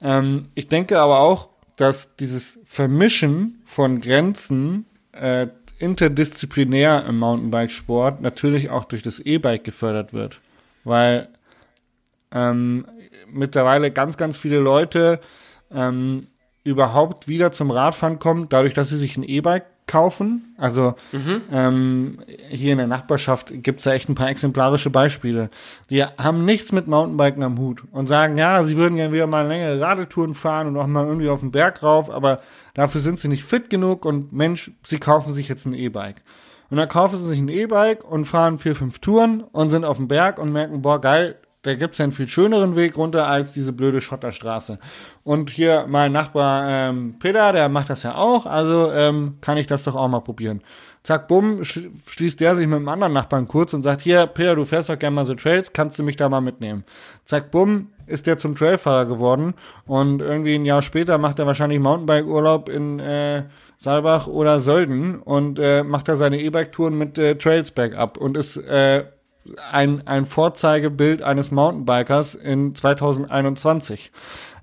[0.00, 8.70] Ähm, ich denke aber auch, dass dieses Vermischen von Grenzen äh, interdisziplinär im Mountainbikesport natürlich
[8.70, 10.40] auch durch das E-Bike gefördert wird.
[10.84, 11.28] Weil
[12.32, 12.86] ähm,
[13.30, 15.20] mittlerweile ganz, ganz viele Leute
[15.72, 16.22] ähm,
[16.64, 20.54] überhaupt wieder zum Radfahren kommen, dadurch, dass sie sich ein E-Bike kaufen.
[20.56, 21.42] Also mhm.
[21.50, 25.50] ähm, hier in der Nachbarschaft gibt's da echt ein paar exemplarische Beispiele.
[25.90, 29.48] Die haben nichts mit Mountainbiken am Hut und sagen, ja, sie würden gerne wieder mal
[29.48, 32.40] längere Radetouren fahren und auch mal irgendwie auf den Berg rauf, aber
[32.74, 36.22] dafür sind sie nicht fit genug und Mensch, sie kaufen sich jetzt ein E-Bike.
[36.70, 39.96] Und dann kaufen sie sich ein E-Bike und fahren vier, fünf Touren und sind auf
[39.96, 43.52] dem Berg und merken, boah, geil, da gibt's ja einen viel schöneren Weg runter als
[43.52, 44.78] diese blöde Schotterstraße.
[45.24, 49.66] Und hier mein Nachbar ähm, Peter, der macht das ja auch, also ähm, kann ich
[49.66, 50.62] das doch auch mal probieren.
[51.02, 54.66] Zack, bumm, schließt der sich mit einem anderen Nachbarn kurz und sagt, hier, Peter, du
[54.66, 56.84] fährst doch gerne mal so Trails, kannst du mich da mal mitnehmen?
[57.24, 59.54] Zack, bumm, ist der zum Trailfahrer geworden
[59.86, 63.44] und irgendwie ein Jahr später macht er wahrscheinlich Mountainbike-Urlaub in äh,
[63.78, 68.58] Saalbach oder Sölden und äh, macht da seine E-Bike-Touren mit äh, Trails bergab und ist
[68.58, 69.04] äh,
[69.72, 74.12] ein, ein Vorzeigebild eines Mountainbikers in 2021.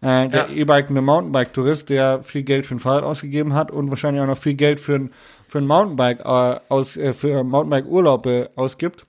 [0.01, 0.49] Äh, der ja.
[0.49, 4.53] E-Bikende Mountainbike-Tourist, der viel Geld für ein Fahrrad ausgegeben hat und wahrscheinlich auch noch viel
[4.53, 5.11] Geld für ein,
[5.47, 9.05] für ein Mountainbike äh, aus, äh, für Mountainbike-Urlaube ausgibt.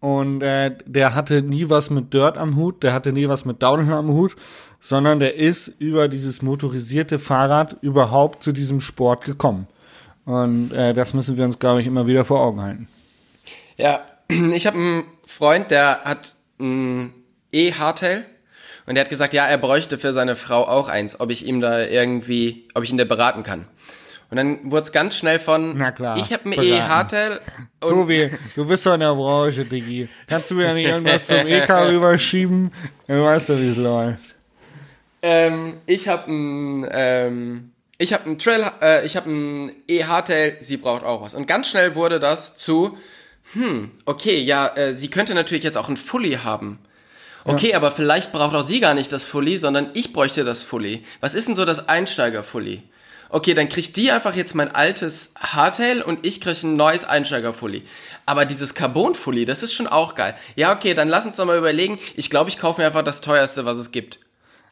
[0.00, 3.62] Und äh, der hatte nie was mit Dirt am Hut, der hatte nie was mit
[3.62, 4.36] Downhill am Hut,
[4.78, 9.66] sondern der ist über dieses motorisierte Fahrrad überhaupt zu diesem Sport gekommen.
[10.24, 12.88] Und äh, das müssen wir uns, glaube ich, immer wieder vor Augen halten.
[13.78, 17.12] Ja, ich habe einen Freund, der hat ein
[17.52, 18.24] E-Hardtail
[18.86, 21.60] und der hat gesagt, ja, er bräuchte für seine Frau auch eins, ob ich ihm
[21.60, 23.66] da irgendwie, ob ich ihn da beraten kann.
[24.28, 27.40] Und dann wurde es ganz schnell von, Na klar, ich habe ein E-Hardtail.
[27.80, 30.08] Tobi, du bist doch in der Branche, Diggi.
[30.26, 32.72] Kannst du mir nicht irgendwas zum EK rüberschieben?
[33.06, 34.34] Du weißt doch, wie es läuft.
[35.22, 40.76] Ähm, ich habe ein, ähm, ich habe ein Trail, äh, ich habe ein E-Hardtail, sie
[40.76, 41.34] braucht auch was.
[41.34, 42.98] Und ganz schnell wurde das zu,
[43.52, 46.78] hm, okay, ja, äh, sie könnte natürlich jetzt auch ein Fully haben.
[47.44, 47.76] Okay, ja.
[47.76, 51.04] aber vielleicht braucht auch sie gar nicht das Fully, sondern ich bräuchte das Fully.
[51.20, 52.82] Was ist denn so das Einsteiger-Fully?
[53.28, 57.82] Okay, dann kriegt die einfach jetzt mein altes Hardtail und ich kriege ein neues Einsteiger-Fully.
[58.24, 60.34] Aber dieses Carbon-Fully, das ist schon auch geil.
[60.54, 61.98] Ja, okay, dann lass uns doch mal überlegen.
[62.14, 64.20] Ich glaube, ich kaufe mir einfach das teuerste, was es gibt.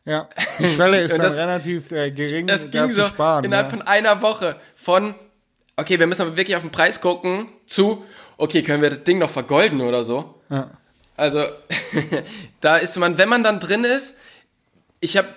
[0.04, 3.44] Ja, die Schwelle ist das, relativ äh, gering, das ging so sparen.
[3.44, 3.78] Innerhalb ja.
[3.78, 5.14] von einer Woche von,
[5.76, 8.04] okay, wir müssen aber wirklich auf den Preis gucken, zu,
[8.36, 10.40] okay, können wir das Ding noch vergolden oder so?
[10.50, 10.70] Ja.
[11.16, 11.44] Also,
[12.60, 14.16] da ist man, wenn man dann drin ist,
[15.00, 15.28] ich habe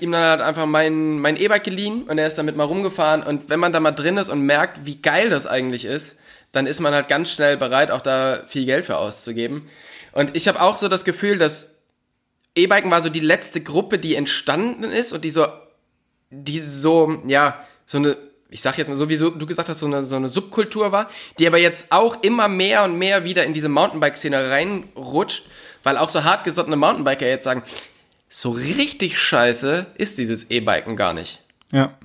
[0.00, 3.48] ihm dann halt einfach mein, mein E-Bike geliehen und er ist damit mal rumgefahren und
[3.48, 6.18] wenn man da mal drin ist und merkt, wie geil das eigentlich ist,
[6.52, 9.68] dann ist man halt ganz schnell bereit, auch da viel Geld für auszugeben.
[10.12, 11.74] Und ich habe auch so das Gefühl, dass
[12.54, 15.46] E-Biken war so die letzte Gruppe, die entstanden ist und die so,
[16.30, 18.16] die so, ja, so eine,
[18.54, 21.08] ich sag jetzt mal so, wie du, gesagt hast, so eine, so eine Subkultur war,
[21.40, 25.46] die aber jetzt auch immer mehr und mehr wieder in diese Mountainbike-Szene reinrutscht,
[25.82, 27.64] weil auch so hartgesottene Mountainbiker jetzt sagen,
[28.28, 31.42] so richtig scheiße ist dieses E-Biken gar nicht.
[31.72, 31.98] Ja.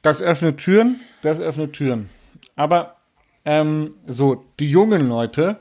[0.00, 2.08] Das öffnet Türen, das öffnet Türen.
[2.56, 2.96] Aber
[3.44, 5.58] ähm, so, die jungen Leute,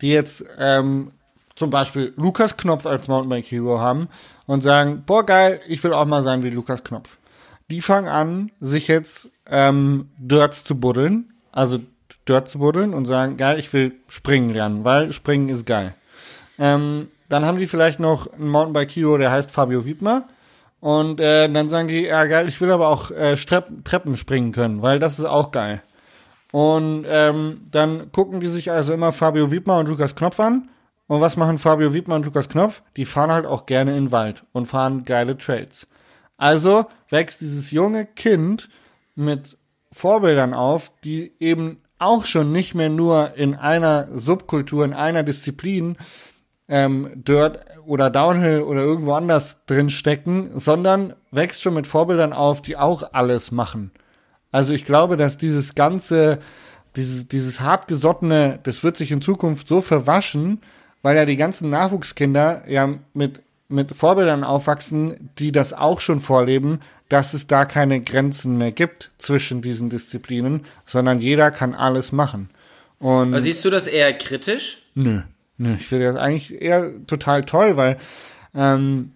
[0.00, 1.12] die jetzt ähm,
[1.56, 4.08] zum Beispiel Lukas Knopf als Mountainbike Hero haben
[4.46, 7.18] und sagen, boah geil, ich will auch mal sein wie Lukas Knopf.
[7.72, 11.78] Die fangen an, sich jetzt ähm, Dirts zu buddeln, also
[12.28, 15.94] Dirt zu buddeln und sagen, geil, ich will springen lernen, weil springen ist geil.
[16.58, 20.28] Ähm, dann haben die vielleicht noch einen Mountainbike Hero, der heißt Fabio Wiedmer.
[20.80, 24.52] Und äh, dann sagen die, ja geil, ich will aber auch äh, Treppen, Treppen springen
[24.52, 25.82] können, weil das ist auch geil.
[26.52, 30.68] Und ähm, dann gucken die sich also immer Fabio Wiedmer und Lukas Knopf an.
[31.06, 32.82] Und was machen Fabio Wiedmer und Lukas Knopf?
[32.98, 35.86] Die fahren halt auch gerne in den Wald und fahren geile Trails.
[36.42, 38.68] Also wächst dieses junge Kind
[39.14, 39.56] mit
[39.92, 45.96] Vorbildern auf, die eben auch schon nicht mehr nur in einer Subkultur, in einer Disziplin
[46.66, 52.60] ähm, Dirt oder Downhill oder irgendwo anders drin stecken, sondern wächst schon mit Vorbildern auf,
[52.60, 53.92] die auch alles machen.
[54.50, 56.40] Also ich glaube, dass dieses ganze,
[56.96, 60.60] dieses, dieses hartgesottene, das wird sich in Zukunft so verwaschen,
[61.02, 66.80] weil ja die ganzen Nachwuchskinder ja mit, mit Vorbildern aufwachsen, die das auch schon vorleben,
[67.08, 72.50] dass es da keine Grenzen mehr gibt zwischen diesen Disziplinen, sondern jeder kann alles machen.
[72.98, 74.82] Und Aber siehst du das eher kritisch?
[74.94, 75.22] Nö.
[75.58, 77.98] Nö, ich finde das eigentlich eher total toll, weil
[78.54, 79.12] ähm,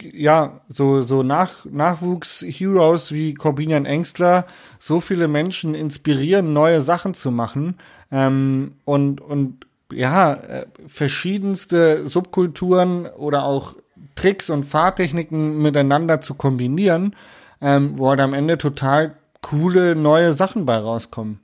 [0.00, 4.46] ja, so, so Nach, Nachwuchs-Heroes wie Corbinian Engstler
[4.78, 7.76] so viele Menschen inspirieren, neue Sachen zu machen
[8.10, 13.74] ähm, und, und ja, äh, verschiedenste Subkulturen oder auch
[14.14, 17.16] Tricks und Fahrtechniken miteinander zu kombinieren,
[17.60, 21.40] ähm, wo halt am Ende total coole neue Sachen bei rauskommen.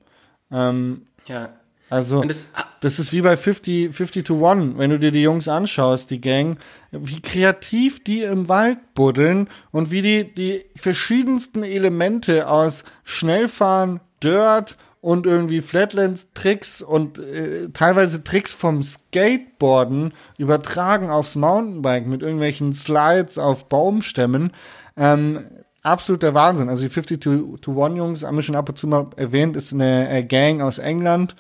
[0.51, 1.51] Ähm, ja.
[1.89, 5.47] Also, das, das, ist wie bei 50, 50 to 1, wenn du dir die Jungs
[5.47, 6.59] anschaust, die Gang,
[6.91, 14.77] wie kreativ die im Wald buddeln und wie die die verschiedensten Elemente aus Schnellfahren, Dirt
[15.07, 23.39] und irgendwie Flatlands-Tricks und äh, teilweise Tricks vom Skateboarden übertragen aufs Mountainbike mit irgendwelchen Slides
[23.39, 24.51] auf Baumstämmen.
[24.97, 25.47] Ähm,
[25.83, 26.69] absoluter Wahnsinn.
[26.69, 29.55] Also die 50 to, to 1 Jungs, haben wir schon ab und zu mal erwähnt,
[29.55, 31.37] ist eine äh, Gang aus England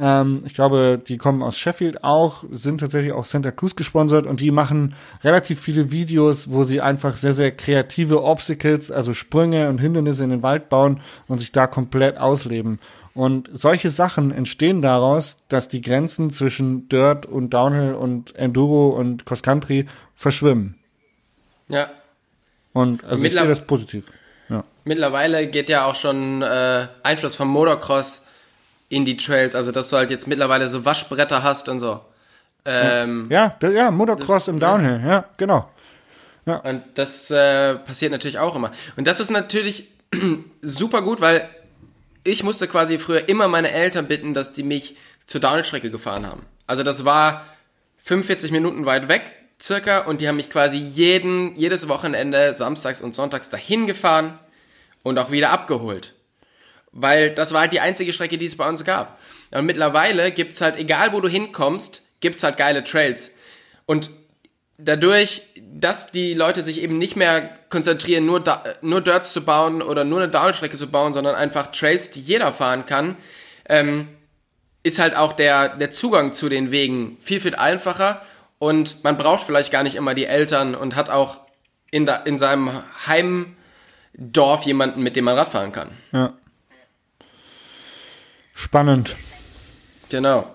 [0.00, 4.40] ähm, ich glaube, die kommen aus Sheffield auch, sind tatsächlich auch Santa Cruz gesponsert und
[4.40, 9.78] die machen relativ viele Videos, wo sie einfach sehr, sehr kreative Obstacles, also Sprünge und
[9.78, 12.78] Hindernisse in den Wald bauen und sich da komplett ausleben.
[13.14, 19.26] Und solche Sachen entstehen daraus, dass die Grenzen zwischen Dirt und Downhill und Enduro und
[19.26, 20.78] Cross Country verschwimmen.
[21.68, 21.90] Ja.
[22.72, 24.06] Und also ich sehe das positiv.
[24.48, 24.64] Ja.
[24.84, 28.26] Mittlerweile geht ja auch schon äh, Einfluss vom Motocross
[28.88, 32.00] in die Trails, also dass du halt jetzt mittlerweile so Waschbretter hast und so.
[32.64, 35.68] Ähm, ja, ja, ja, Motocross das, im Downhill, ja, ja genau.
[36.46, 36.56] Ja.
[36.56, 38.72] Und das äh, passiert natürlich auch immer.
[38.96, 39.88] Und das ist natürlich
[40.62, 41.48] super gut, weil
[42.24, 46.46] ich musste quasi früher immer meine Eltern bitten, dass die mich zur Downhill-Strecke gefahren haben.
[46.66, 47.46] Also das war
[48.04, 53.14] 45 Minuten weit weg circa und die haben mich quasi jeden, jedes Wochenende, samstags und
[53.14, 54.38] sonntags dahin gefahren
[55.02, 56.14] und auch wieder abgeholt.
[56.92, 59.20] Weil das war halt die einzige Strecke, die es bei uns gab.
[59.52, 63.32] Und mittlerweile gibt's halt, egal wo du hinkommst, gibt's halt geile Trails.
[63.86, 64.10] Und
[64.84, 69.82] dadurch, dass die Leute sich eben nicht mehr konzentrieren, nur, da, nur Dirts zu bauen
[69.82, 73.16] oder nur eine Downstrecke zu bauen, sondern einfach Trails, die jeder fahren kann,
[73.68, 74.08] ähm,
[74.82, 78.22] ist halt auch der, der Zugang zu den Wegen viel, viel einfacher
[78.58, 81.38] und man braucht vielleicht gar nicht immer die Eltern und hat auch
[81.90, 85.90] in, da, in seinem Heimdorf jemanden, mit dem man Radfahren kann.
[86.12, 86.34] Ja.
[88.54, 89.16] Spannend.
[90.10, 90.54] Genau.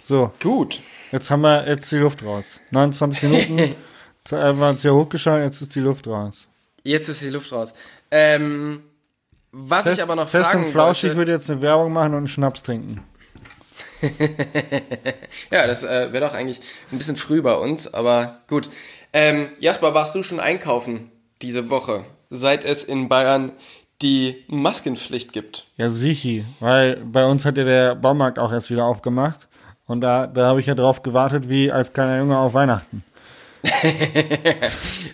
[0.00, 0.32] So.
[0.40, 0.80] Gut.
[1.12, 2.60] Jetzt haben wir jetzt die Luft raus.
[2.70, 3.74] 29 Minuten.
[4.30, 6.46] haben wir uns ja hochgeschaut, jetzt ist die Luft raus.
[6.84, 7.74] Jetzt ist die Luft raus.
[8.10, 8.82] Ähm,
[9.52, 12.12] was fest, ich aber noch fest fragen und flauschig wollte, würde jetzt eine Werbung machen
[12.12, 13.02] und einen Schnaps trinken.
[15.50, 18.70] ja, das äh, wäre doch eigentlich ein bisschen früh bei uns, aber gut.
[19.12, 21.10] Ähm, Jasper, warst du schon einkaufen
[21.42, 23.52] diese Woche, seit es in Bayern
[24.00, 25.66] die Maskenpflicht gibt.
[25.76, 29.49] Ja, sicher, weil bei uns hat ja der Baumarkt auch erst wieder aufgemacht
[29.90, 33.02] und da, da habe ich ja drauf gewartet, wie als kleiner Junge auf Weihnachten.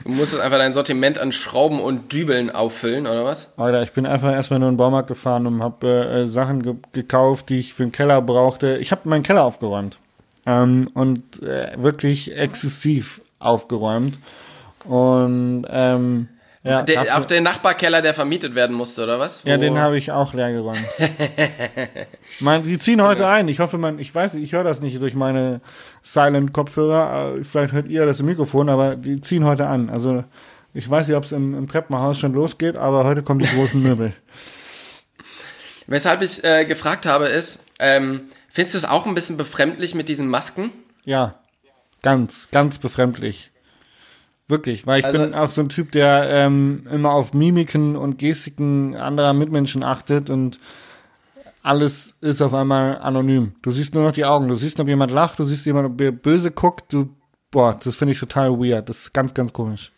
[0.05, 3.49] du musstest einfach dein Sortiment an Schrauben und Dübeln auffüllen, oder was?
[3.57, 6.75] Alter, ich bin einfach erstmal nur in den Baumarkt gefahren und habe äh, Sachen ge
[6.93, 8.77] gekauft, die ich für den Keller brauchte.
[8.77, 9.99] Ich habe meinen Keller aufgeräumt.
[10.45, 14.19] Ähm, und äh, wirklich exzessiv aufgeräumt.
[14.85, 16.29] Und ähm,
[16.67, 19.45] ja, dafür, auch der Nachbarkeller, der vermietet werden musste, oder was?
[19.45, 20.85] ja, den habe ich auch leer geräumt.
[22.41, 23.49] man, die ziehen heute ein.
[23.49, 25.61] Ich hoffe, man, ich weiß, ich höre das nicht durch meine
[26.03, 27.37] Silent-Kopfhörer.
[27.37, 29.91] Äh, Vielleicht hört ihr das im Mikrofon, aber die ziehen heute an.
[29.91, 30.25] Also
[30.75, 33.83] ich weiß nicht, ob es im, im Treppenhaus schon losgeht, aber heute kommen die großen
[33.83, 34.13] Möbel.
[35.87, 40.09] Weshalb ich äh, gefragt habe, ist, ähm, findest du es auch ein bisschen befremdlich mit
[40.09, 40.73] diesen Masken?
[41.05, 41.37] Ja,
[42.03, 43.53] ganz, ganz befremdlich.
[44.49, 48.19] Wirklich, weil ich Also- bin auch so ein Typ, der ähm, immer auf Mimiken und
[48.19, 50.61] Gestiken anderer Mitmenschen achtet und
[51.63, 53.55] alles ist auf einmal anonym.
[53.63, 56.01] Du siehst nur noch die Augen, du siehst, ob jemand lacht, du siehst jemand, ob
[56.01, 57.09] er böse guckt, du,
[57.51, 58.89] boah, das finde ich total weird.
[58.89, 59.91] Das ist ganz, ganz komisch.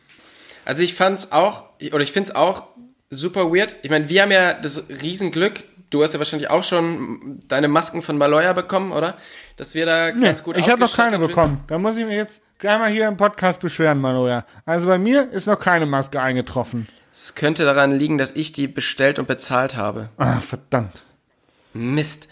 [0.64, 2.64] Also ich fand's auch, oder ich find's auch
[3.11, 3.76] super weird.
[3.82, 8.00] Ich meine, wir haben ja das Riesenglück, du hast ja wahrscheinlich auch schon deine Masken
[8.00, 9.16] von Maloya bekommen, oder?
[9.58, 11.26] Dass wir da ganz gut ich habe noch keine sind.
[11.26, 11.60] bekommen.
[11.66, 14.44] Da muss ich mir jetzt gleich mal hier im Podcast beschweren, Manoja.
[14.64, 16.88] Also bei mir ist noch keine Maske eingetroffen.
[17.12, 20.08] Es könnte daran liegen, dass ich die bestellt und bezahlt habe.
[20.16, 21.02] Ah, verdammt.
[21.74, 22.28] Mist.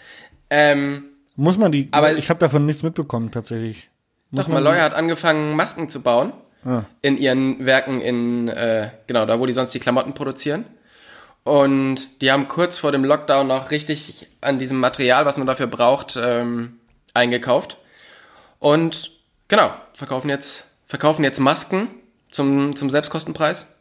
[0.49, 1.03] Ähm,
[1.35, 3.89] Muss man die, Aber- ich habe davon nichts mitbekommen, tatsächlich.
[4.31, 6.31] Muss doch, Maloya hat angefangen, Masken zu bauen.
[6.65, 6.83] Ah.
[7.01, 10.65] In ihren Werken in, äh, genau, da wo die sonst die Klamotten produzieren.
[11.43, 15.67] Und die haben kurz vor dem Lockdown noch richtig an diesem Material, was man dafür
[15.67, 16.79] braucht, ähm,
[17.17, 17.77] eingekauft.
[18.59, 19.11] Und
[19.47, 21.89] genau, verkaufen jetzt, verkaufen jetzt Masken
[22.29, 23.75] zum, zum Selbstkostenpreis.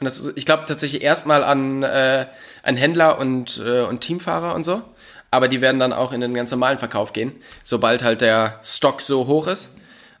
[0.00, 2.26] Und das ist, ich glaube, tatsächlich erstmal an, äh,
[2.62, 4.82] an Händler und, äh, und Teamfahrer und so.
[5.30, 9.00] Aber die werden dann auch in den ganz normalen Verkauf gehen, sobald halt der Stock
[9.00, 9.70] so hoch ist.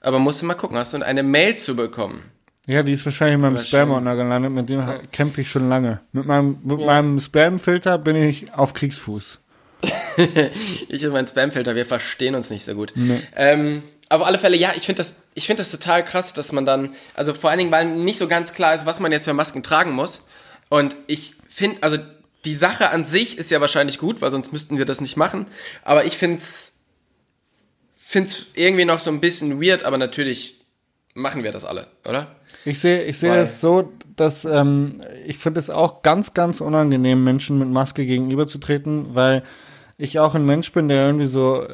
[0.00, 2.22] Aber musst du mal gucken, hast du eine Mail zu bekommen?
[2.66, 6.00] Ja, die ist wahrscheinlich in meinem Spam-Ordner gelandet, mit dem kämpfe ich schon lange.
[6.12, 9.40] Mit meinem, mit meinem Spam-Filter bin ich auf Kriegsfuß.
[10.88, 12.92] Ich und mein Spamfilter, wir verstehen uns nicht so gut.
[13.36, 16.66] Ähm, auf alle Fälle, ja, ich finde das, ich finde das total krass, dass man
[16.66, 19.34] dann, also vor allen Dingen, weil nicht so ganz klar ist, was man jetzt für
[19.34, 20.22] Masken tragen muss.
[20.70, 21.98] Und ich finde, also
[22.44, 25.46] die Sache an sich ist ja wahrscheinlich gut, weil sonst müssten wir das nicht machen.
[25.84, 26.72] Aber ich finde es,
[27.96, 30.60] finde es irgendwie noch so ein bisschen weird, aber natürlich
[31.14, 32.36] machen wir das alle, oder?
[32.64, 37.22] Ich sehe ich sehe es so, dass ähm, ich finde es auch ganz, ganz unangenehm,
[37.22, 39.42] Menschen mit Maske gegenüberzutreten, weil
[39.98, 41.68] ich auch ein Mensch bin, der irgendwie so äh,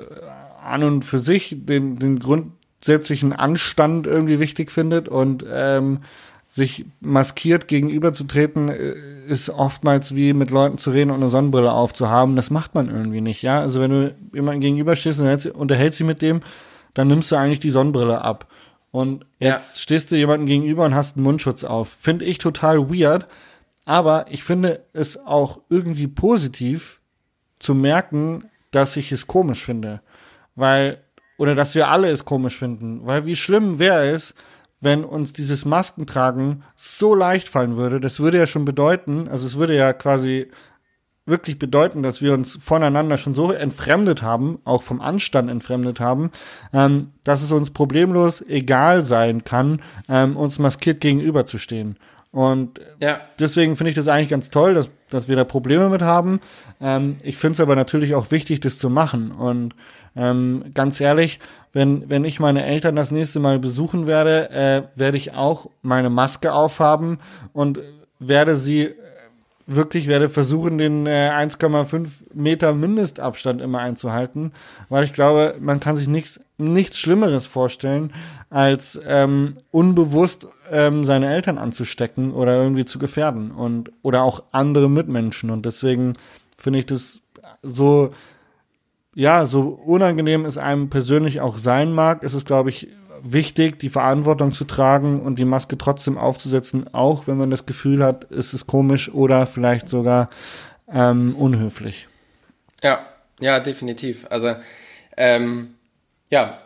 [0.63, 6.01] an und für sich den, den grundsätzlichen Anstand irgendwie wichtig findet und ähm,
[6.49, 8.95] sich maskiert gegenüberzutreten, äh,
[9.29, 12.35] ist oftmals wie mit Leuten zu reden und eine Sonnenbrille aufzuhaben.
[12.37, 13.61] Das macht man irgendwie nicht, ja.
[13.61, 16.41] Also wenn du jemanden gegenüberstehst und hältst- unterhältst dich mit dem,
[16.95, 18.47] dann nimmst du eigentlich die Sonnenbrille ab.
[18.91, 19.55] Und Ja.
[19.55, 21.89] jetzt stehst du jemandem gegenüber und hast einen Mundschutz auf.
[22.01, 23.27] Finde ich total weird.
[23.87, 27.01] Aber ich finde es auch irgendwie positiv
[27.65, 30.01] zu merken, dass ich es komisch finde.
[30.55, 31.03] Weil,
[31.39, 33.07] oder dass wir alle es komisch finden.
[33.07, 34.35] Weil wie schlimm wäre es,
[34.81, 38.01] wenn uns dieses Maskentragen so leicht fallen würde.
[38.01, 40.51] Das würde ja schon bedeuten, also es würde ja quasi
[41.27, 46.31] wirklich bedeuten, dass wir uns voneinander schon so entfremdet haben, auch vom Anstand entfremdet haben,
[46.75, 51.97] ähm, dass es uns problemlos egal sein kann, ähm, uns maskiert gegenüberzustehen.
[52.35, 53.21] Und Ja.
[53.39, 56.41] deswegen finde ich das eigentlich ganz toll, dass, dass wir da Probleme mit haben.
[56.81, 59.31] Ähm, ich finde es aber natürlich auch wichtig, das zu machen.
[59.31, 59.77] Und
[60.17, 61.39] ähm, ganz ehrlich,
[61.73, 66.11] wenn, wenn ich meine Eltern das nächste Mal besuchen werde, äh, werde ich auch meine
[66.11, 67.19] Maske aufhaben
[67.53, 67.79] und
[68.19, 68.95] werde sie äh,
[69.67, 74.53] wirklich werde versuchen, den äh, 1,5 Meter Mindestabstand immer einzuhalten,
[74.89, 78.13] weil ich glaube, man kann sich nichts nichts Schlimmeres vorstellen,
[78.55, 84.89] als ähm, unbewusst ähm, seine Eltern anzustecken oder irgendwie zu gefährden und oder auch andere
[84.89, 85.51] Mitmenschen.
[85.51, 86.13] Und deswegen
[86.57, 87.21] finde ich das
[87.63, 88.13] so
[89.15, 92.89] ja, so unangenehm es einem persönlich auch sein mag, ist es, glaube ich,
[93.23, 98.05] wichtig, die Verantwortung zu tragen und die Maske trotzdem aufzusetzen, auch wenn man das Gefühl
[98.05, 100.31] hat, es ist komisch oder vielleicht sogar
[100.93, 102.09] ähm, unhöflich.
[102.83, 103.07] Ja,
[103.41, 104.27] ja, definitiv.
[104.31, 104.57] Also,
[105.17, 105.75] ähm,
[106.29, 106.59] ja,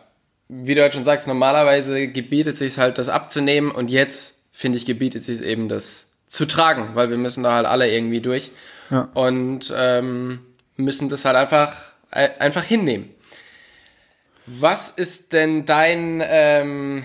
[0.49, 4.85] wie du halt schon sagst, normalerweise gebietet sich halt, das abzunehmen und jetzt, finde ich,
[4.85, 8.51] gebietet sich eben, das zu tragen, weil wir müssen da halt alle irgendwie durch
[8.89, 9.09] Ja.
[9.13, 10.39] und ähm,
[10.75, 13.09] müssen das halt einfach, äh, einfach hinnehmen.
[14.45, 17.03] Was ist denn dein, ähm,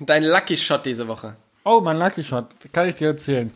[0.00, 1.36] dein Lucky Shot diese Woche?
[1.64, 3.52] Oh, mein Lucky Shot, kann ich dir erzählen.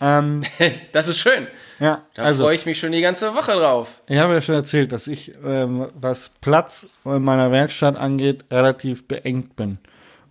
[0.00, 0.42] Ähm,
[0.92, 1.46] Das ist schön.
[1.80, 4.00] Ja, Da also freue ich mich schon die ganze Woche drauf.
[4.06, 9.08] ich habe ja schon erzählt, dass ich, ähm, was Platz in meiner Werkstatt angeht, relativ
[9.08, 9.78] beengt bin.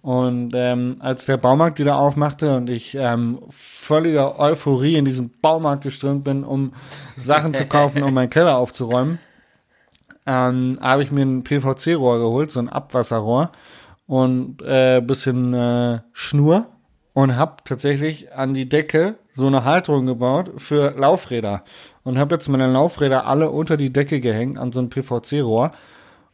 [0.01, 5.83] Und ähm, als der Baumarkt wieder aufmachte und ich ähm, völliger Euphorie in diesen Baumarkt
[5.83, 6.73] geströmt bin, um
[7.15, 9.19] Sachen zu kaufen, um meinen Keller aufzuräumen,
[10.25, 13.51] ähm, habe ich mir ein PVC-Rohr geholt, so ein Abwasserrohr
[14.05, 16.67] und äh, bisschen äh, Schnur
[17.13, 21.63] und habe tatsächlich an die Decke so eine Halterung gebaut für Laufräder
[22.03, 25.71] und habe jetzt meine Laufräder alle unter die Decke gehängt an so ein PVC-Rohr.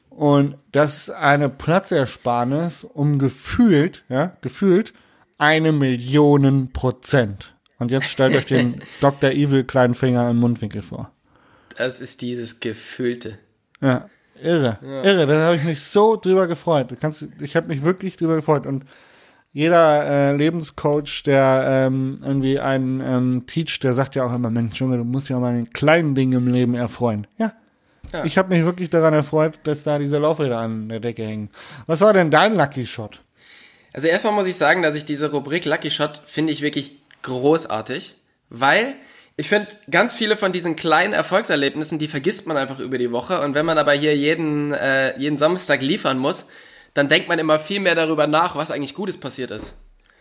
[0.10, 4.94] Und das ist eine Platzersparnis um gefühlt, ja, gefühlt
[5.38, 7.56] eine Million Prozent.
[7.78, 9.32] Und jetzt stellt euch den Dr.
[9.32, 11.12] Evil kleinen Finger im Mundwinkel vor.
[11.78, 13.40] Das ist dieses Gefühlte.
[13.80, 14.10] Ja,
[14.42, 15.04] irre, ja.
[15.04, 15.28] irre.
[15.28, 16.92] Da habe ich mich so drüber gefreut.
[16.92, 18.66] Du kannst, ich habe mich wirklich drüber gefreut.
[18.66, 18.84] Und
[19.60, 24.80] jeder äh, Lebenscoach, der ähm, irgendwie einen ähm, teach, der sagt ja auch immer, Mensch,
[24.80, 27.28] Junge, du musst ja mal den kleinen Dingen im Leben erfreuen.
[27.38, 27.52] Ja.
[28.14, 28.24] ja.
[28.24, 31.50] Ich habe mich wirklich daran erfreut, dass da diese Laufräder an der Decke hängen.
[31.88, 33.20] Was war denn dein Lucky Shot?
[33.92, 36.94] Also erstmal muss ich sagen, dass ich diese Rubrik Lucky Shot finde ich wirklich
[37.24, 38.16] großartig,
[38.50, 38.96] weil
[39.36, 43.42] ich finde, ganz viele von diesen kleinen Erfolgserlebnissen, die vergisst man einfach über die Woche.
[43.42, 46.46] Und wenn man aber hier jeden, äh, jeden Samstag liefern muss,
[46.94, 49.74] dann denkt man immer viel mehr darüber nach, was eigentlich Gutes passiert ist.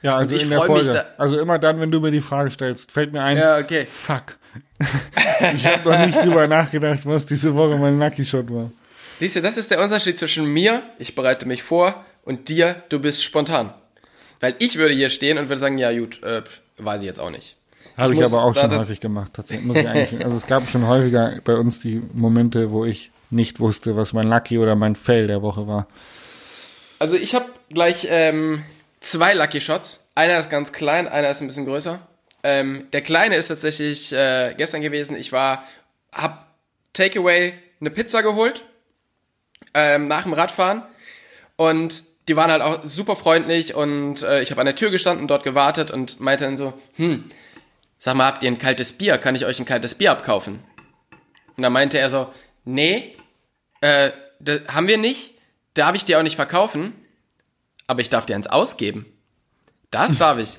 [0.03, 1.07] Ja, also in der Folge.
[1.17, 3.85] also immer dann, wenn du mir die Frage stellst, fällt mir ein, ja, okay.
[3.85, 4.37] fuck.
[5.55, 8.71] ich habe noch nicht drüber nachgedacht, was diese Woche mein Lucky Shot war.
[9.19, 13.01] Siehst du, das ist der Unterschied zwischen mir, ich bereite mich vor, und dir, du
[13.01, 13.75] bist spontan.
[14.41, 16.43] Weil ich würde hier stehen und würde sagen, ja gut, äh,
[16.77, 17.57] weiß ich jetzt auch nicht.
[17.97, 19.33] Habe ich, ich aber auch schon häufig gemacht.
[19.35, 23.11] Tatsächlich muss ich eigentlich, also es gab schon häufiger bei uns die Momente, wo ich
[23.31, 25.89] nicht wusste, was mein Lucky oder mein Fail der Woche war.
[26.99, 28.65] Also ich habe gleich ähm,
[29.01, 30.09] zwei Lucky Shots.
[30.15, 32.01] Einer ist ganz klein, einer ist ein bisschen größer.
[32.43, 35.17] Ähm, der kleine ist tatsächlich äh, gestern gewesen.
[35.17, 35.65] Ich war,
[36.13, 36.47] hab
[36.93, 38.65] Takeaway eine Pizza geholt
[39.75, 40.83] ähm, nach dem Radfahren
[41.57, 45.29] und die waren halt auch super freundlich und äh, ich habe an der Tür gestanden,
[45.29, 47.31] dort gewartet und meinte dann so, hm,
[47.99, 49.19] sag mal, habt ihr ein kaltes Bier?
[49.19, 50.63] Kann ich euch ein kaltes Bier abkaufen?
[51.57, 52.33] Und dann meinte er so,
[52.65, 53.17] nee,
[53.81, 55.38] äh, das haben wir nicht
[55.79, 56.93] darf ich dir auch nicht verkaufen,
[57.87, 59.07] aber ich darf dir eins ausgeben.
[59.91, 60.59] Das darf ich.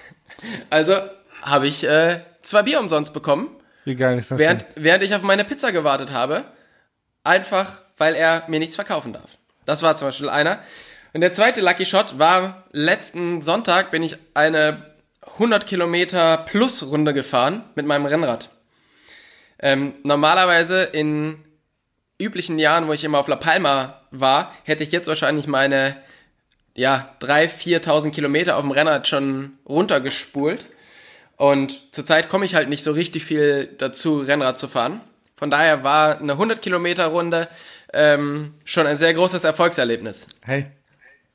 [0.70, 1.00] also
[1.42, 3.48] habe ich äh, zwei Bier umsonst bekommen.
[3.84, 4.38] Wie geil ist das?
[4.38, 4.84] Während, denn?
[4.84, 6.44] während ich auf meine Pizza gewartet habe.
[7.24, 9.36] Einfach, weil er mir nichts verkaufen darf.
[9.64, 10.60] Das war zum Beispiel einer.
[11.12, 14.94] Und der zweite Lucky Shot war letzten Sonntag bin ich eine
[15.34, 18.48] 100 Kilometer plus Runde gefahren mit meinem Rennrad.
[19.58, 21.44] Ähm, normalerweise in
[22.18, 25.96] üblichen Jahren, wo ich immer auf La Palma war, hätte ich jetzt wahrscheinlich meine
[26.74, 30.66] ja, 3.000, 4.000 Kilometer auf dem Rennrad schon runtergespult.
[31.36, 35.00] Und zurzeit komme ich halt nicht so richtig viel dazu, Rennrad zu fahren.
[35.36, 37.48] Von daher war eine 100 Kilometer Runde
[37.92, 40.26] ähm, schon ein sehr großes Erfolgserlebnis.
[40.42, 40.66] Hey,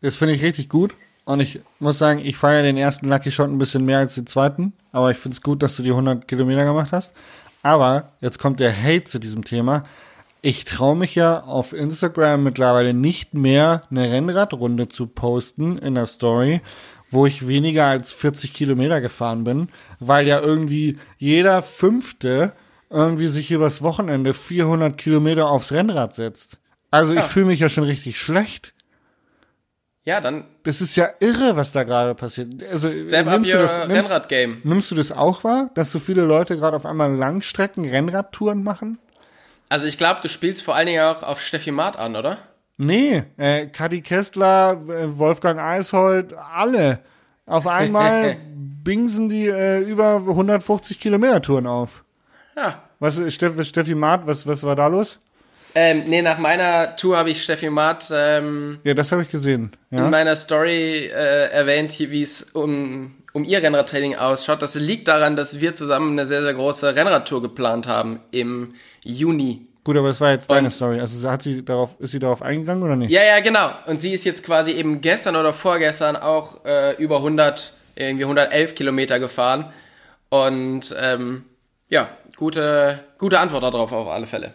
[0.02, 0.94] das finde ich richtig gut.
[1.26, 4.28] Und ich muss sagen, ich feiere den ersten Lucky Shot ein bisschen mehr als den
[4.28, 4.74] zweiten.
[4.92, 7.14] Aber ich finde es gut, dass du die 100 Kilometer gemacht hast.
[7.64, 9.84] Aber jetzt kommt der Hate zu diesem Thema
[10.46, 16.06] ich traue mich ja auf Instagram mittlerweile nicht mehr eine Rennradrunde zu posten in der
[16.06, 16.62] Story,
[17.10, 19.70] wo ich weniger als 40 Kilometer gefahren bin,
[20.00, 22.54] weil ja irgendwie jeder Fünfte
[22.92, 26.60] irgendwie sich übers Wochenende 400 Kilometer aufs Rennrad setzt.
[26.92, 27.22] Also ja.
[27.22, 28.76] ich fühle mich ja schon richtig schlecht.
[30.04, 30.46] Ja, dann.
[30.62, 32.54] Das ist ja irre, was da gerade passiert.
[32.62, 34.62] Also, Step nimmst up du das, nimmst, Rennrad-Game.
[34.64, 39.00] Nimmst du das auch wahr, dass so viele Leute gerade auf einmal Langstrecken-Rennradtouren machen?
[39.70, 42.38] Also ich glaube, du spielst vor allen Dingen auch auf Steffi Maat an, oder?
[42.78, 47.00] Nee, äh, Kadi Kestler, äh, Wolfgang Eishold, alle.
[47.46, 48.38] Auf einmal
[48.84, 52.04] bingsen die äh, über 150 Kilometer Touren auf.
[52.56, 52.84] Ja.
[53.00, 55.20] Was ist Steff, Steffi Maat, was, was war da los?
[55.78, 59.72] Ähm, nee, nach meiner Tour habe ich Steffi Maat ähm, ja, das habe ich gesehen.
[59.92, 60.06] Ja?
[60.06, 64.62] in meiner Story äh, erwähnt, wie es um, um ihr Rennradtraining ausschaut.
[64.62, 68.74] Das liegt daran, dass wir zusammen eine sehr, sehr große Rennradtour geplant haben im
[69.06, 69.68] Juni.
[69.84, 71.00] Gut, aber es war jetzt deine und, Story.
[71.00, 73.12] Also hat sie darauf, ist sie darauf eingegangen oder nicht?
[73.12, 73.70] Ja, ja, genau.
[73.86, 78.74] Und sie ist jetzt quasi eben gestern oder vorgestern auch äh, über 100, irgendwie 111
[78.74, 79.72] Kilometer gefahren.
[80.30, 81.44] Und ähm,
[81.88, 84.54] ja, gute, gute Antwort darauf auf alle Fälle.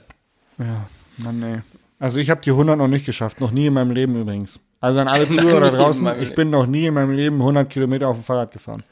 [0.59, 0.88] Ja,
[1.18, 1.61] Mann, ey.
[2.01, 4.59] Also ich habe die 100 noch nicht geschafft, noch nie in meinem Leben übrigens.
[4.80, 8.09] Also an alle Zuhörer da draußen, ich bin noch nie in meinem Leben 100 Kilometer
[8.09, 8.82] auf dem Fahrrad gefahren.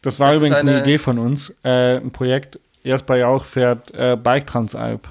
[0.00, 3.92] Das war das übrigens eine, eine, Idee von uns, äh, ein Projekt, Jasper Jauch fährt
[3.94, 5.08] äh, Bike Transalp.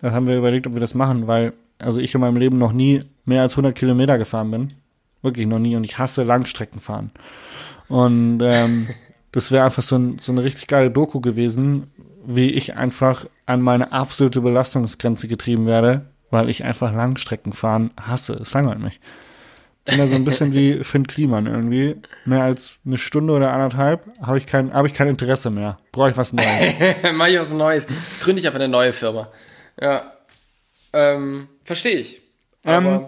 [0.00, 2.72] Da haben wir überlegt, ob wir das machen, weil also ich in meinem Leben noch
[2.72, 4.68] nie mehr als 100 Kilometer gefahren bin.
[5.22, 5.76] Wirklich noch nie.
[5.76, 7.10] Und ich hasse Langstreckenfahren.
[7.88, 8.88] Und ähm,
[9.32, 11.90] das wäre einfach so, ein, so eine richtig geile Doku gewesen,
[12.24, 18.34] wie ich einfach an meine absolute Belastungsgrenze getrieben werde, weil ich einfach Langstreckenfahren hasse.
[18.34, 19.00] Es langweilt mich.
[19.84, 21.96] Bin da so ein bisschen wie Finn Kliman irgendwie.
[22.24, 25.78] Mehr als eine Stunde oder anderthalb habe ich kein, habe ich kein Interesse mehr.
[25.90, 26.74] Brauche ich was Neues.
[27.12, 27.86] Mach ich was Neues.
[28.20, 29.32] Gründe ich einfach eine neue Firma.
[29.80, 30.12] Ja.
[30.92, 32.20] Ähm, verstehe ich.
[32.64, 33.06] Ähm,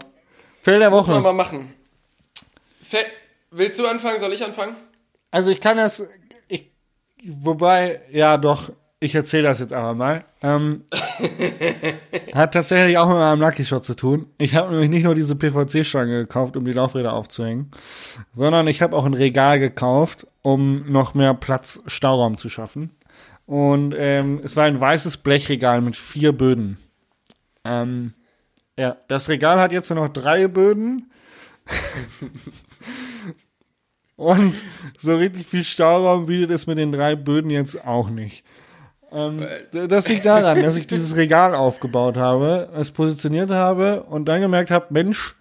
[0.63, 1.21] Fail der Woche.
[1.21, 1.75] mal machen.
[2.83, 2.99] Fe
[3.51, 4.19] Willst du anfangen?
[4.19, 4.75] Soll ich anfangen?
[5.31, 6.05] Also ich kann das,
[6.49, 6.73] ich,
[7.25, 8.73] wobei, ja doch,
[9.05, 10.25] ich erzähle das jetzt einfach mal.
[10.43, 10.85] Ähm,
[12.35, 14.27] hat tatsächlich auch mit meinem Lucky Shot zu tun.
[14.39, 17.71] Ich habe nämlich nicht nur diese PVC-Stange gekauft, um die Laufräder aufzuhängen,
[18.35, 22.93] sondern ich habe auch ein Regal gekauft, um noch mehr Platz, Stauraum zu schaffen.
[23.45, 26.79] Und ähm, es war ein weißes Blechregal mit vier Böden.
[27.63, 28.15] Ähm,
[28.79, 31.13] ja, das Regal hat jetzt nur noch drei Böden.
[34.17, 34.63] Und
[34.99, 38.45] so richtig viel Stauraum bietet es mit den drei Böden jetzt auch nicht.
[39.15, 44.41] Ähm, das liegt daran, dass ich dieses Regal aufgebaut habe, es positioniert habe und dann
[44.41, 45.37] gemerkt habe, Mensch,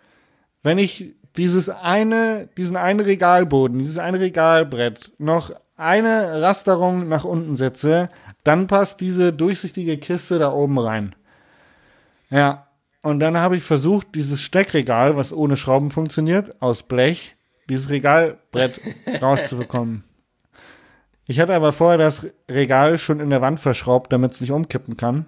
[0.61, 7.55] wenn ich dieses eine, diesen einen Regalboden, dieses eine Regalbrett noch eine Rasterung nach unten
[7.55, 8.09] setze,
[8.43, 11.15] dann passt diese durchsichtige Kiste da oben rein.
[12.29, 12.67] Ja,
[13.01, 17.35] und dann habe ich versucht, dieses Steckregal, was ohne Schrauben funktioniert, aus Blech,
[17.69, 18.79] dieses Regalbrett
[19.21, 20.03] rauszubekommen.
[21.27, 24.97] Ich hatte aber vorher das Regal schon in der Wand verschraubt, damit es nicht umkippen
[24.97, 25.25] kann.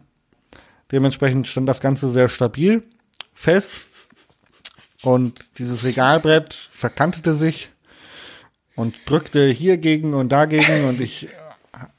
[0.92, 2.84] Dementsprechend stand das Ganze sehr stabil,
[3.34, 3.72] fest.
[5.04, 7.70] Und dieses Regalbrett verkantete sich
[8.76, 11.30] und drückte hier gegen und dagegen und ich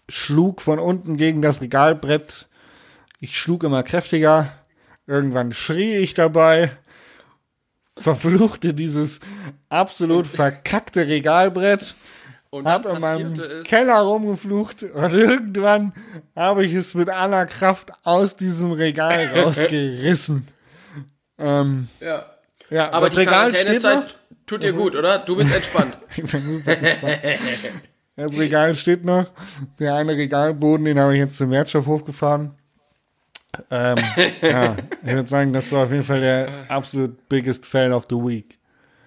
[0.08, 2.48] schlug von unten gegen das Regalbrett.
[3.20, 4.52] Ich schlug immer kräftiger.
[5.06, 6.70] Irgendwann schrie ich dabei,
[7.96, 9.20] verfluchte dieses
[9.68, 11.94] absolut verkackte Regalbrett,
[12.50, 13.34] Und hab in meinem
[13.64, 15.92] Keller rumgeflucht und irgendwann
[16.34, 20.46] habe ich es mit aller Kraft aus diesem Regal rausgerissen.
[21.38, 22.26] ähm, Ja.
[22.70, 24.04] ja, Aber das Regal steht noch.
[24.46, 25.18] Tut dir gut, oder?
[25.18, 25.98] Du bist entspannt.
[26.16, 27.18] Ich bin super gespannt.
[28.14, 29.26] Das Regal steht noch.
[29.78, 32.54] Der eine Regalboden, den habe ich jetzt zum Wertstoffhof gefahren.
[33.70, 33.96] Ähm,
[34.40, 38.16] ja, ich würde sagen, das war auf jeden Fall der absolut biggest fail of the
[38.16, 38.58] week.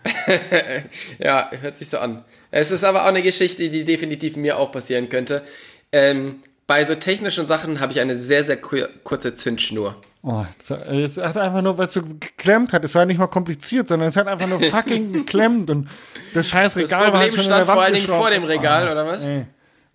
[1.19, 2.23] Ja, hört sich so an.
[2.51, 5.43] Es ist aber auch eine Geschichte, die definitiv mir auch passieren könnte.
[5.91, 9.95] Ähm, bei so technischen Sachen habe ich eine sehr, sehr kur kurze Zündschnur.
[10.21, 12.83] Oh, es hat einfach nur, weil es so geklemmt hat.
[12.83, 15.89] Es war nicht mal kompliziert, sondern es hat einfach nur fucking geklemmt und
[16.33, 18.07] das scheiß Das Regal war Problem halt schon in der stand Wand vor allen Dingen
[18.07, 19.23] vor dem Regal, oder was?
[19.25, 19.45] Ey,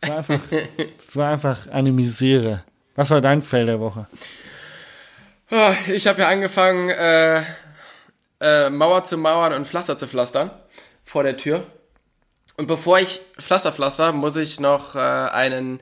[0.01, 0.41] es war einfach,
[0.99, 2.65] es war einfach eine Misere.
[2.97, 4.07] Was war dein Fail der Woche?
[5.51, 7.43] Ah, Ich habe ja angefangen, äh,
[8.45, 10.51] äh, Mauer zu mauern und Pflaster zu pflastern
[11.03, 11.67] vor der Tür.
[12.57, 15.81] Und bevor ich Pflaster pflaster, muss ich noch äh, einen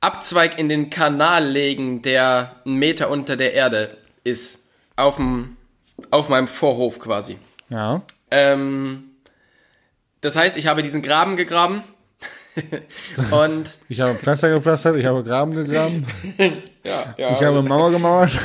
[0.00, 4.66] Abzweig in den Kanal legen, der einen Meter unter der Erde ist.
[4.96, 5.56] Auf, dem,
[6.10, 7.36] auf meinem Vorhof quasi.
[7.68, 8.02] Ja.
[8.30, 9.10] Ähm,
[10.20, 11.82] das heißt, ich habe diesen Graben gegraben.
[13.30, 16.06] und Ich habe Pflaster gepflastert, ich habe Graben gegraben,
[16.84, 18.38] ja, ja, ich habe Mauer gemauert.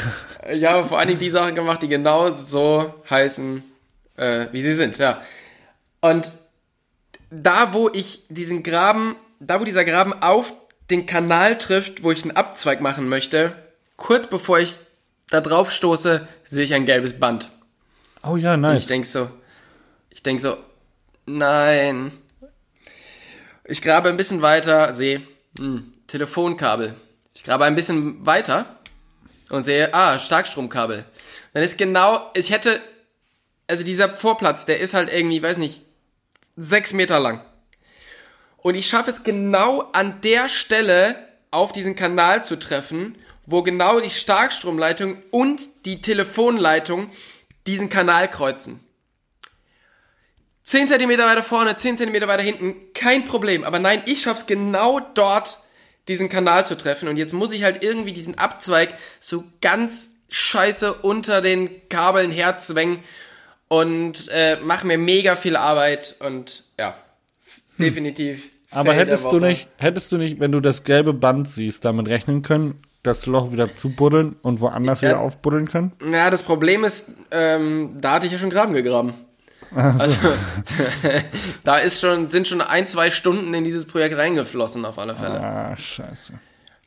[0.50, 3.64] Ich habe vor allen Dingen die Sachen gemacht, die genau so heißen,
[4.16, 5.22] äh, wie sie sind, ja.
[6.00, 6.32] Und
[7.30, 10.54] da, wo ich diesen Graben, da, wo dieser Graben auf
[10.90, 13.56] den Kanal trifft, wo ich einen Abzweig machen möchte,
[13.98, 14.78] kurz bevor ich
[15.30, 17.50] da drauf stoße, sehe ich ein gelbes Band.
[18.24, 18.84] Oh ja, Und nice.
[18.84, 19.30] ich denk so,
[20.10, 20.58] ich denk so,
[21.26, 22.12] nein.
[23.66, 25.22] Ich grabe ein bisschen weiter, sehe,
[25.60, 26.94] hm, Telefonkabel.
[27.48, 28.66] Grabe ein bisschen weiter
[29.50, 31.06] und sehe, ah, Starkstromkabel.
[31.54, 32.82] Dann ist genau, ich hätte,
[33.68, 35.86] also dieser Vorplatz, der ist halt irgendwie, weiß nicht,
[36.58, 37.40] sechs Meter lang.
[38.58, 41.16] Und ich schaffe es genau an der Stelle
[41.50, 47.10] auf diesen Kanal zu treffen, wo genau die Starkstromleitung und die Telefonleitung
[47.66, 48.82] diesen Kanal kreuzen.
[50.64, 53.64] 10 cm weiter vorne, 10 cm weiter hinten, kein Problem.
[53.64, 55.60] Aber nein, ich schaff's genau dort,
[56.08, 57.08] diesen Kanal zu treffen.
[57.08, 63.00] Und jetzt muss ich halt irgendwie diesen Abzweig so ganz scheiße unter den Kabeln herzwängen
[63.68, 66.96] und äh, mach mir mega viel Arbeit und ja,
[67.78, 68.50] definitiv.
[68.72, 72.08] Aber Fail hättest du nicht, hättest du nicht, wenn du das gelbe Band siehst, damit
[72.08, 75.94] rechnen können, das Loch wieder zubuddeln und woanders wieder aufbuddeln können?
[76.12, 79.14] Ja, das Problem ist, ähm, da hatte ich ja schon Graben gegraben.
[79.76, 80.18] Also,
[81.64, 85.40] da ist schon, sind schon ein, zwei Stunden in dieses Projekt reingeflossen, auf alle Fälle.
[85.42, 86.34] Ah, scheiße.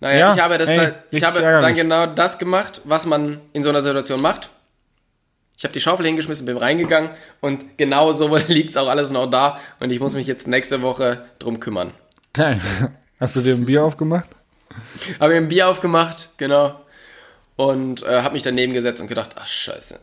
[0.00, 3.62] Naja, Ja, ich habe, das ey, ich habe dann genau das gemacht, was man in
[3.62, 4.50] so einer Situation macht.
[5.58, 7.10] Ich habe die Schaufel hingeschmissen, bin reingegangen
[7.40, 11.26] und genau so liegt's auch alles noch da und ich muss mich jetzt nächste Woche
[11.38, 11.92] drum kümmern.
[12.32, 12.60] Geil.
[13.20, 14.28] Hast du dir ein Bier aufgemacht?
[15.18, 16.80] Habe mir ein Bier aufgemacht, genau.
[17.56, 19.98] und äh, habe mich daneben gesetzt und gedacht, ach scheiße.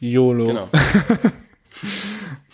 [0.00, 0.46] YOLO.
[0.46, 0.68] Genau.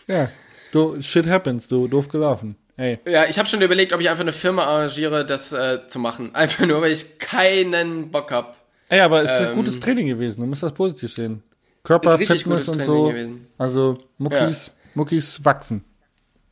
[0.07, 0.29] Ja,
[0.73, 2.57] du, shit happens, du, doof gelaufen.
[2.77, 2.99] Ey.
[3.07, 6.35] Ja, ich habe schon überlegt, ob ich einfach eine Firma arrangiere, das äh, zu machen.
[6.35, 8.59] Einfach nur, weil ich keinen Bock hab.
[8.89, 11.43] Ey, aber es ist Ähm, ein gutes Training gewesen, du musst das positiv sehen.
[11.85, 13.09] Körper, Fitness und so.
[13.09, 13.47] gewesen.
[13.59, 15.85] Also Muckis, Muckis wachsen.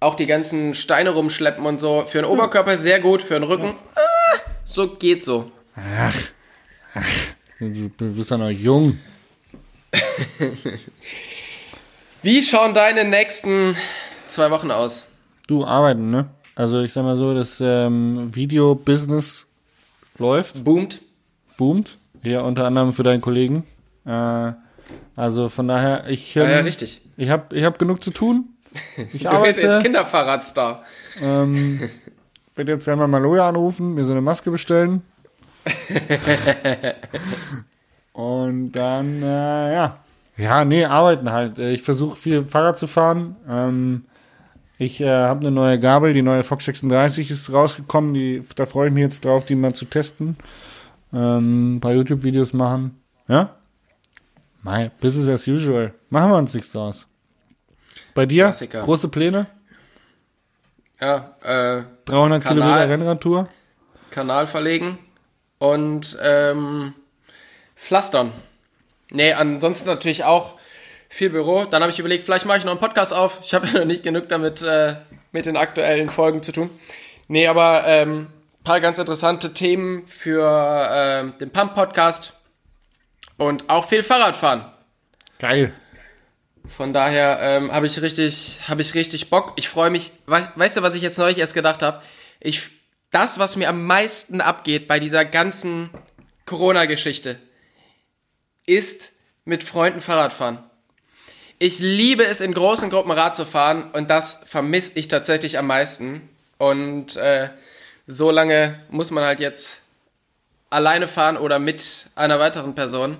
[0.00, 2.04] Auch die ganzen Steine rumschleppen und so.
[2.06, 3.74] Für den Oberkörper sehr gut, für den Rücken.
[3.94, 5.50] Ah, so geht so.
[7.60, 8.98] Du bist ja noch jung.
[12.22, 13.76] Wie schauen deine nächsten
[14.28, 15.06] zwei Wochen aus?
[15.48, 16.26] Du arbeiten, ne?
[16.54, 19.46] Also ich sag mal so, das ähm, Video-Business
[20.18, 21.00] läuft, Boomt.
[21.56, 21.98] boomt.
[22.22, 23.64] Hier unter anderem für deinen Kollegen.
[24.04, 24.52] Äh,
[25.16, 27.00] also von daher, ich, ähm, Ja, ja, richtig.
[27.16, 28.44] ich habe ich hab genug zu tun.
[29.12, 29.82] Ich Du wirst jetzt arbeite.
[29.82, 30.82] Kinderfahrradstar.
[31.20, 31.90] Ähm,
[32.54, 35.02] werde jetzt einmal Maloja anrufen, mir so eine Maske bestellen.
[38.12, 39.98] Und dann, äh, ja.
[40.36, 41.58] Ja, nee, arbeiten halt.
[41.58, 43.36] Äh, Ich versuche viel Fahrrad zu fahren.
[43.48, 44.04] Ähm,
[44.78, 48.14] ich äh, habe eine neue Gabel, die neue Fox 36 ist rausgekommen.
[48.14, 50.36] Die, da freue ich mich jetzt drauf, die mal zu testen.
[51.12, 53.00] Ähm, ein paar YouTube-Videos machen.
[53.28, 53.54] Ja?
[54.62, 55.92] Mein, business as usual.
[56.10, 57.06] Machen wir uns nichts draus.
[58.14, 58.44] Bei dir?
[58.46, 58.82] Klassiker.
[58.82, 59.46] Große Pläne?
[61.00, 62.42] Ja, äh, 300 Kanal.
[62.42, 63.48] Kilometer Rennradtour?
[64.10, 64.98] Kanal verlegen
[65.58, 66.94] und ähm,
[67.76, 68.32] pflastern.
[69.14, 70.54] Nee, ansonsten natürlich auch
[71.10, 71.66] viel Büro.
[71.66, 73.40] Dann habe ich überlegt, vielleicht mache ich noch einen Podcast auf.
[73.42, 74.96] Ich habe ja noch nicht genug damit äh,
[75.32, 76.70] mit den aktuellen Folgen zu tun.
[77.28, 78.28] Nee, aber ähm,
[78.64, 82.32] paar ganz interessante Themen für ähm, den Pump-Podcast
[83.36, 84.64] und auch viel Fahrradfahren.
[85.38, 85.74] Geil.
[86.68, 89.52] Von daher ähm, habe ich richtig, habe ich richtig Bock.
[89.56, 90.10] Ich freue mich.
[90.26, 92.00] Weißt, weißt du, was ich jetzt neulich erst gedacht habe?
[92.40, 92.70] Ich,
[93.10, 95.90] das, was mir am meisten abgeht bei dieser ganzen
[96.46, 97.38] Corona-Geschichte,
[98.66, 99.12] ist
[99.44, 100.58] mit Freunden Fahrrad fahren.
[101.58, 105.68] Ich liebe es, in großen Gruppen Rad zu fahren und das vermisse ich tatsächlich am
[105.68, 106.28] meisten.
[106.58, 107.50] Und äh,
[108.06, 109.82] so lange muss man halt jetzt
[110.70, 113.16] alleine fahren oder mit einer weiteren Person.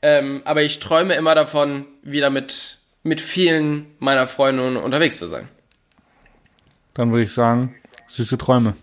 [0.00, 5.48] Ähm, aber ich träume immer davon, wieder mit, mit vielen meiner Freunde unterwegs zu sein.
[6.94, 7.74] Dann würde ich sagen,
[8.08, 8.74] süße Träume.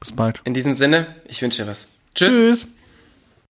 [0.00, 0.40] Bis bald.
[0.44, 1.88] In diesem Sinne, ich wünsche dir was.
[2.14, 2.28] Tschüss.
[2.28, 2.66] Tschüss.